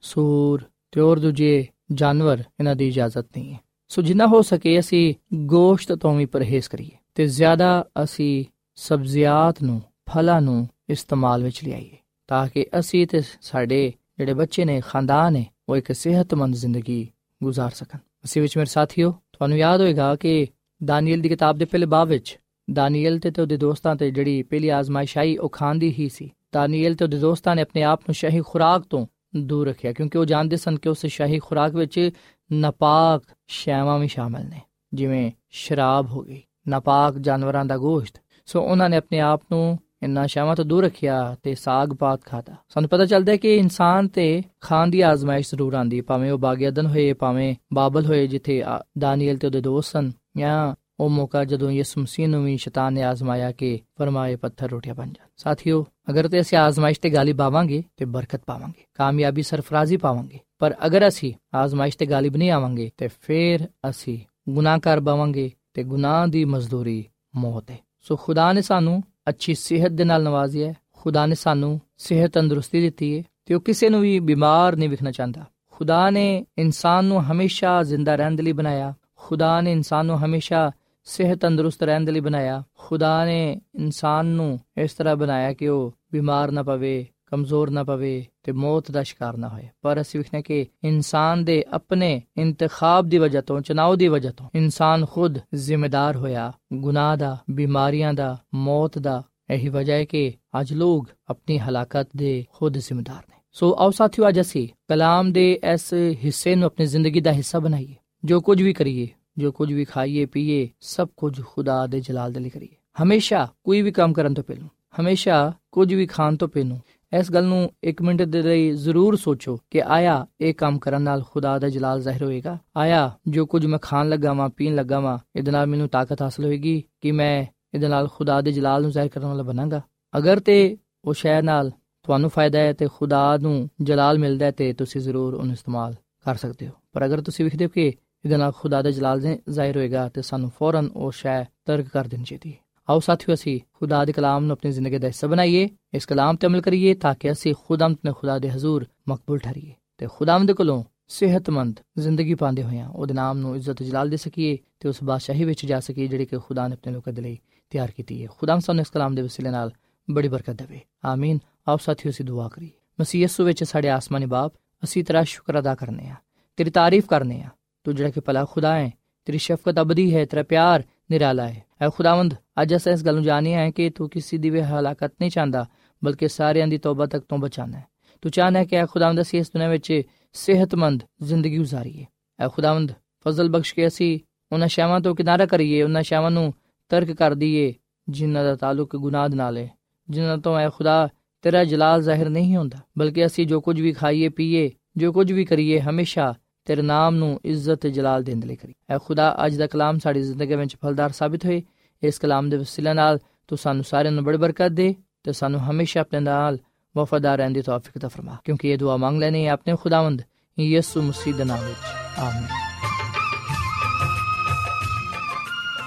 [0.01, 5.14] ਸੂਰ ਤੇ ਹੋਰ ਦੂਜੇ ਜਾਨਵਰ, ਇਹਨਾਂ ਦੀ ਇਜਾਜ਼ਤ ਨਹੀਂ ਹੈ। ਸੋ ਜਿੰਨਾ ਹੋ ਸਕੇ ਅਸੀਂ
[5.34, 8.44] ਗੋਸ਼ਤ ਤੋਂ ਵੀ ਪਰਹੇਜ਼ ਕਰੀਏ ਤੇ ਜ਼ਿਆਦਾ ਅਸੀਂ
[8.76, 14.80] ਸਬਜ਼ੀਆਂ ਨੂੰ ਫਲਾਂ ਨੂੰ ਇਸਤੇਮਾਲ ਵਿੱਚ ਲਿਆਈਏ ਤਾਂ ਕਿ ਅਸੀਂ ਤੇ ਸਾਡੇ ਜਿਹੜੇ ਬੱਚੇ ਨੇ
[14.80, 17.08] ਖਾਨਦਾਨ ਨੇ ਉਹ ਇੱਕ ਸਿਹਤਮੰਦ ਜ਼ਿੰਦਗੀ
[17.40, 20.46] گزار ਸਕਣ ਅਸੀਂ ਵਿੱਚ ਮੇਰੇ ਸਾਥੀਓ ਤੁਹਾਨੂੰ ਯਾਦ ਹੋਏਗਾ ਕਿ
[20.84, 22.38] ਦਾਨੀਏਲ ਦੀ ਕਿਤਾਬ ਦੇ ਪਹਿਲੇ ਬਾਬ ਵਿੱਚ
[22.70, 26.94] ਦਾਨੀਏਲ ਤੇ ਤੇ ਉਹਦੇ ਦੋਸਤਾਂ ਤੇ ਜਿਹੜੀ ਪਹਿਲੀ ਆਜ਼ਮਾਇਸ਼ ਆਈ ਉਹ ਖਾਂਦੀ ਹੀ ਸੀ ਦਾਨੀਏਲ
[26.94, 29.06] ਤੇ ਉਹਦੇ ਦੋਸਤਾਂ ਨੇ ਆਪਣੇ ਆਪ ਨੂੰ ਸ਼ਾਹੀ ਖੁਰਾਕ ਤੋਂ
[29.36, 32.10] ਦੂਰ ਰੱਖਿਆ ਕਿਉਂਕਿ ਉਹ ਜਾਣਦੇ ਸਨ ਕਿ ਉਸ ਸ਼ਾਹੀ ਖੁਰਾਕ ਵਿੱਚ
[32.51, 34.61] ਨਾਪਾਕ ਸ਼ੈਵਾਂ ਵੀ ਸ਼ਾਮਲ ਨੇ,
[34.93, 40.25] ਜਿਵੇਂ ਸ਼ਰਾਬ ਹੋ ਗਈ, ਨਾਪਾਕ ਜਾਨਵਰਾਂ ਦਾ ਗੋਸ਼ਤ। ਸੋ ਉਹਨਾਂ ਨੇ ਆਪਣੇ ਆਪ ਨੂੰ ਇੰਨਾ
[40.27, 44.41] ਸ਼ਾਵਾਂ ਤੋਂ ਦੂਰ ਰੱਖਿਆ ਤੇ ਸਾਗ ਪਾਤ ਖਾਦਾ ਸਾਨੂੰ ਪਤਾ ਚੱਲਦਾ ਹੈ ਕਿ ਇਨਸਾਨ ਤੇ
[44.61, 48.63] ਖਾਨ ਦੀ ਆਜ਼ਮਾਇਸ਼ ਜ਼ਰੂਰ ਆਂਦੀ ਭਾਵੇਂ ਉਹ ਬਾਗਿਆਦਨ ਹੋਏ, ਭਾਵੇਂ ਬਾਬਲ ਹੋਏ, ਜਿੱਥੇ
[48.97, 53.03] ਦਾਨੀਏਲ ਤੇ ਉਹਦੇ ਦੋਸਤ ਸਨ, ਜਾਂ ਉਹ ਮੌਕਾ ਜਦੋਂ ਯਿਸੂ ਮਸੀਹ ਨੂੰ ਵੀ ਸ਼ੈਤਾਨ ਨੇ
[53.03, 57.83] ਆਜ਼ਮਾਇਆ ਕਿ ਫਰਮਾਏ ਪੱਥਰ ਰੋਟੀਆਂ ਬਣ ਜਾਣ। ਸਾਥੀਓ, ਅਗਰ ਤੇ ਅਸੀਂ ਆਜ਼ਮਾਇਸ਼ ਤੇ ਗਾਲੀ ਪਾਵਾਂਗੇ
[57.97, 63.09] ਤੇ ਬਰਕਤ ਪਾਵਾਂਗੇ, ਕਾਮਯਾਬੀ ਸਰਫਰਾਜ਼ੀ ਪਾਵਾਂਗੇ। ਪਰ ਅਗਰ ਅਸੀਂ ਆਜ਼ਮਾਇਸ਼ ਤੇ ਗਾਲਿਬ ਨਹੀਂ ਆਵਾਂਗੇ ਤੇ
[63.21, 69.55] ਫਿਰ ਅਸੀਂ ਗੁਨਾਹਕਾਰ ਬਾਵਾਂਗੇ ਤੇ ਗੁਨਾਹ ਦੀ ਮਜ਼ਦੂਰੀ ਮੌਤ ਹੈ। ਸੋ ਖੁਦਾ ਨੇ ਸਾਨੂੰ ਅੱਛੀ
[69.55, 73.89] ਸਿਹਤ ਦੇ ਨਾਲ ਨਵਾਜ਼ਿਆ ਹੈ। ਖੁਦਾ ਨੇ ਸਾਨੂੰ ਸਿਹਤ ਤੰਦਰੁਸਤੀ ਦਿੱਤੀ ਹੈ ਤੇ ਉਹ ਕਿਸੇ
[73.89, 78.51] ਨੂੰ ਵੀ ਬਿਮਾਰ ਨਹੀਂ ਵਿਖਣਾ ਚਾਹੁੰਦਾ। ਖੁਦਾ ਨੇ ਇਨਸਾਨ ਨੂੰ ਹਮੇਸ਼ਾ ਜ਼ਿੰਦਾ ਰਹਿਣ ਦੇ ਲਈ
[78.51, 80.71] ਬਣਾਇਆ। ਖੁਦਾ ਨੇ ਇਨਸਾਨ ਨੂੰ ਹਮੇਸ਼ਾ
[81.09, 85.93] ਸਿਹਤ ਤੰਦਰੁਸਤ ਰਹਿਣ ਦੇ ਲਈ ਬਣਾਇਆ। ਖੁਦਾ ਨੇ ਇਨਸਾਨ ਨੂੰ ਇਸ ਤਰ੍ਹਾਂ ਬਣਾਇਆ ਕਿ ਉਹ
[86.11, 90.41] ਬਿਮਾਰ ਨਾ ਪਵੇ, ਕਮਜ਼ੋਰ ਨਾ ਪਵੇ ਤੇ ਮੌਤ ਦਾ ਸ਼ਿਕਾਰ ਨਾ ਹੋਏ। ਪਰ ਅਸੀਂ ਵਿਖਨੇ
[90.41, 96.15] ਕਿ ਇਨਸਾਨ ਦੇ ਆਪਣੇ ਇੰਤਖਾਬ ਦੀ ਵਜ੍ਹਾ ਤੋਂ ਚਨਾਉ ਦੀ ਵਜ੍ਹਾ ਤੋਂ ਇਨਸਾਨ ਖੁਦ ਜ਼ਿੰਮੇਦਾਰ
[96.15, 102.07] ਹੋਇਆ। ਗੁਨਾਹ ਦਾ, ਬਿਮਾਰੀਆਂ ਦਾ, ਮੌਤ ਦਾ, ਇਹੀ ਵਜ੍ਹਾ ਹੈ ਕਿ ਅੱਜ ਲੋਕ ਆਪਣੀ ਹਲਾਕਤ
[102.17, 105.93] ਦੇ ਖੁਦ ਜ਼ਿੰਮੇਦਾਰ ਨੇ। ਸੋ ਆਓ ਸਾਥੀਓ, ਅੱਜ ਅਸੀਂ ਕਲਾਮ ਦੇ ਇਸ
[106.23, 107.95] ਹਿੱਸੇ ਨੂੰ ਆਪਣੀ ਜ਼ਿੰਦਗੀ ਦਾ ਹਿੱਸਾ ਬਣਾਈਏ,
[108.25, 109.07] ਜੋ ਕੁਝ ਵੀ ਕਰੀਏ।
[109.39, 113.81] ਜੋ ਕੁਝ ਵੀ ਖਾਈਏ, ਪੀਏ, ਸਭ ਕੁਝ ਖੁਦਾ ਦੇ ਜਲਾਲ ਦੇ ਲਈ ਕਰੀਏ। ਹਮੇਸ਼ਾ ਕੋਈ
[113.81, 114.67] ਵੀ ਕੰਮ ਕਰਨ ਤੋਂ ਪਹਿਲਾਂ,
[114.99, 116.77] ਹਮੇਸ਼ਾ ਕੁਝ ਵੀ ਖਾਣ ਤੋਂ ਪਹਿਲਾਂ,
[117.11, 121.23] ਇਸ ਗੱਲ ਨੂੰ 1 ਮਿੰਟ ਦੇ ਲਈ ਜ਼ਰੂਰ ਸੋਚੋ ਕਿ ਆਇਆ ਇਹ ਕੰਮ ਕਰਨ ਨਾਲ
[121.31, 125.17] ਖੁਦਾ ਦਾ ਜਲਾਲ ਜ਼ਾਹਿਰ ਹੋਏਗਾ। ਆਇਆ ਜੋ ਕੁਝ ਮੈਂ ਖਾਣ ਲੱਗਾ ਵਾਂ, ਪੀਣ ਲੱਗਾ ਵਾਂ,
[125.35, 129.09] ਇਹਦੇ ਨਾਲ ਮੈਨੂੰ ਤਾਕਤ ਹਾਸਲ ਹੋਏਗੀ ਕਿ ਮੈਂ ਇਹਦੇ ਨਾਲ ਖੁਦਾ ਦੇ ਜਲਾਲ ਨੂੰ ਜ਼ਾਹਿਰ
[129.09, 129.81] ਕਰਨ ਵਾਲਾ ਬਣਾਂਗਾ।
[130.17, 131.71] ਅਗਰ ਤੇ ਉਹ ਸ਼ੈ ਨਾਲ
[132.03, 136.35] ਤੁਹਾਨੂੰ ਫਾਇਦਾ ਹੈ ਤੇ ਖੁਦਾ ਨੂੰ ਜਲਾਲ ਮਿਲਦਾ ਹੈ ਤੇ ਤੁਸੀਂ ਜ਼ਰੂਰ ਉਹਨੂੰ ਇਸਤੇਮਾਲ ਕਰ
[136.35, 137.93] ਸਕਦੇ ਹੋ। ਪਰ ਅਗਰ ਤੁਸੀਂ ਵੇਖਦੇ ਹੋ ਕਿ
[138.25, 142.07] ਇਹਦੇ ਨਾਲ ਖੁਦਾ ਦਾ ਜਲਾਲ ਦੇ ਜ਼ਾਹਿਰ ਹੋਏਗਾ ਤੇ ਸਾਨੂੰ ਫੌਰਨ ਉਹ ਸ਼ੈ ਤਰਕ ਕਰ
[142.07, 142.57] ਦੇਣੀ ਚਾਹੀਦੀ। ਹੈ
[142.89, 146.47] ਆਓ ਸਾਥੀਓ, ਅਸੀਂ ਖੁਦਾ ਦੇ ਕਲਾਮ ਨੂੰ ਆਪਣੀ ਜ਼ਿੰਦਗੀ ਦਾ ਹਿੱਸਾ ਬਣਾਈਏ, ਇਸ ਕਲਾਮ ਤੇ
[146.47, 150.53] ਅਮਲ ਕਰੀਏ ਤਾਂ ਕਿ ਅਸੀਂ ਖੁਦਾਮ ਤੇ ਖੁਦਾ ਦੇ ਹਜ਼ੂਰ ਮਕਬੂਲ ਠਹਿਰੀਏ ਤੇ ਖੁਦਾਮ ਦੇ
[150.53, 155.43] ਕੋਲੋਂ ਸਿਹਤਮੰਦ ਜ਼ਿੰਦਗੀ ਪਾਉਂਦੇ ਹੋਇਆਂ ਉਹਦੇ ਨਾਮ ਨੂੰ ਇੱਜ਼ਤ ਜਲਾਲ ਦੇ ਸਕੀਏ ਤੇ ਉਸ ਬਾਦਸ਼ਾਹੀ
[155.43, 158.59] ਵਿੱਚ ਜਾ ਸਕੀਏ ਜਿਹੜੀ ਕਿ ਖੁਦਾ ਨੇ ਆਪਣੇ ਲੋਕਾਂ ਦੇ ਲਈ ਤਿਆਰ ਕੀਤੀ ਹੈ। ਖੁਦਾਮ
[158.59, 159.71] ਸਾਨੂੰ ਇਸ ਕਲਾਮ ਦੇ ਵਸੀਲੇ ਨਾਲ
[160.11, 162.69] ਬੜੀ ਬਰਕਤ ਦੇਵੇ। ਆਮੀਨ। ਆਓ ਸਾਥੀਓ, ਅਸੀਂ ਦੁਆ ਕਰੀਏ।
[163.01, 164.53] ਮਸੀਹ ਯਿਸੂ ਵਿੱਚ ਸਾਡੇ ਆਸਮਾਨੀ ਬਾਪ,
[164.83, 166.15] ਅਸੀਂ ਤੇਰਾ ਸ਼ੁਕਰ ਅਦਾ ਕਰਨੇ ਆ
[166.57, 167.49] ਤੇਰੀ ਤਾਰੀਫ ਕਰਨੇ ਆ
[167.89, 168.89] ਤੂੰ ਜਿਹੜਾ ਕਿ ਭਲਾ ਖੁਦਾ ਹੈ
[169.27, 173.23] ਤੇਰੀ ਸ਼ਫਕਤ ਅਬਦੀ ਹੈ ਤੇਰਾ ਪਿਆਰ ਨਿਰਾਲਾ ਹੈ ਐ ਖੁਦਾਵੰਦ ਅੱਜ ਅਸਾਂ ਇਸ ਗੱਲ ਨੂੰ
[173.23, 175.65] ਜਾਣਿਆ ਹੈ ਕਿ ਤੂੰ ਕਿਸੇ ਦੀ ਵੀ ਹਲਾਕਤ ਨਹੀਂ ਚਾਹੁੰਦਾ
[176.01, 177.85] ਬਲਕਿ ਸਾਰਿਆਂ ਦੀ ਤੌਬਾ ਤੱਕ ਤੋਂ ਬਚਾਣਾ ਹੈ
[178.23, 179.91] ਤੂੰ ਚਾਹਨਾ ਹੈ ਕਿ ਐ ਖੁਦਾਵੰਦ ਅਸੀਂ ਇਸ ਦੁਨੀਆਂ ਵਿੱਚ
[180.35, 182.05] ਸਿਹਤਮੰਦ ਜ਼ਿੰਦਗੀ ਗੁਜ਼ਾਰੀਏ
[182.39, 182.91] ਐ ਖੁਦਾਵੰਦ
[183.25, 184.19] ਫਜ਼ਲ ਬਖਸ਼ ਕੇ ਅਸੀਂ
[184.51, 186.53] ਉਹਨਾਂ ਸ਼ਾਵਾਂ ਤੋਂ ਕਿਨਾਰਾ ਕਰੀਏ ਉਹਨਾਂ ਸ਼ਾਵਾਂ ਨੂੰ
[186.91, 187.73] ਤਰਕ ਕਰ ਦਈਏ
[188.07, 189.69] ਜਿਨ੍ਹਾਂ ਦਾ ਤਾਲੁਕ ਗੁਨਾਹ ਨਾਲ ਹੈ
[190.07, 191.07] ਜਿਨ੍ਹਾਂ ਤੋਂ ਐ ਖੁਦਾ
[191.43, 195.45] ਤੇਰਾ ਜਲਾਲ ਜ਼ਾਹਿਰ ਨਹੀਂ ਹੁੰਦਾ ਬਲਕਿ ਅਸੀਂ ਜੋ ਕੁਝ ਵੀ ਖਾਈਏ ਪੀਏ ਜੋ ਕੁਝ ਵੀ
[195.45, 196.33] ਕਰੀਏ ਹਮੇਸ਼ਾ
[196.69, 200.21] ਤੇਰੇ ਨਾਮ ਨੂੰ ਇੱਜ਼ਤ ਤੇ ਜਲਾਲ ਦੇਣ ਲਈ ਕਰੀ। ਐ ਖੁਦਾ, ਅੱਜ ਦਾ ਕਲਾਮ ਸਾਡੀ
[200.21, 201.63] ਜ਼ਿੰਦਗੀ ਵਿੱਚ ਫਲਦਾਰ ਸਾਬਿਤ ਹੋਏ।
[202.03, 206.01] ਇਸ ਕਲਾਮ ਦੇ ਵਸੀਲੇ ਨਾਲ ਤੂੰ ਸਾਨੂੰ ਸਾਰਿਆਂ ਨੂੰ ਬੜੀ ਬਰਕਤ ਦੇ ਤੇ ਸਾਨੂੰ ਹਮੇਸ਼ਾ
[206.01, 206.57] ਆਪਣੇ ਨਾਲ
[206.97, 210.21] ਵਫਾਦਾਰ ਰਹਿਣ ਦੀ ਤੌਫੀਕ ਤਾ ਫਰਮਾ। ਕਿਉਂਕਿ ਇਹ ਦੁਆ ਮੰਗ ਲੈਨੇ ਆਪਣੇ ਖੁਦਾਵੰਦ
[210.59, 212.47] ਯਿਸੂ ਮਸੀਹ ਦੇ ਨਾਮ ਵਿੱਚ। ਆਮੀਨ।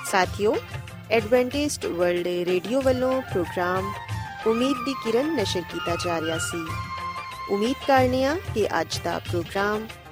[0.06, 0.56] ਸਾਥਿਓ
[1.10, 3.92] ਐਡਵੈਂਟਿਸਟ ਵਰਲਡ ਰੇਡੀਓ ਵੱਲੋਂ ਪ੍ਰੋਗਰਾਮ
[4.46, 6.66] ਉਮੀਦ ਦੀ ਕਿਰਨ ਨਸ਼ਰ ਕੀਤਾ ਜਾ ਰਿਹਾ ਸੀ।
[7.50, 9.86] ਉਮੀਦ ਕਰਨੇ ਕਿ ਅੱਜ ਦਾ ਪ੍ਰੋਗਰਾਮ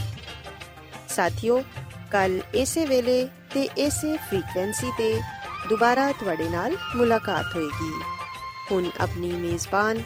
[1.09, 1.63] ਸਾਥਿਓ,
[2.11, 5.21] ਕੱਲ ਇਸੇ ਵੇਲੇ ਤੇ ਇਸੇ ਫ੍ਰੀਕਵੈਂਸੀ ਤੇ
[5.69, 8.03] ਦੁਬਾਰਾ ਤੁਹਾਡੇ ਨਾਲ ਮੁਲਾਕਾਤ ਹੋਏਗੀ।
[8.73, 10.03] ਹੁਣ ਆਪਣੀ ਮੇਜ਼ਬਾਨ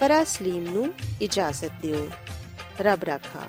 [0.00, 2.08] ਫਰਾਜ਼ ਸਲੀਮ ਨੂੰ ਇਜਾਜ਼ਤ ਦਿਓ।
[2.80, 3.40] ਰੱਬ ਰਾਖਾ।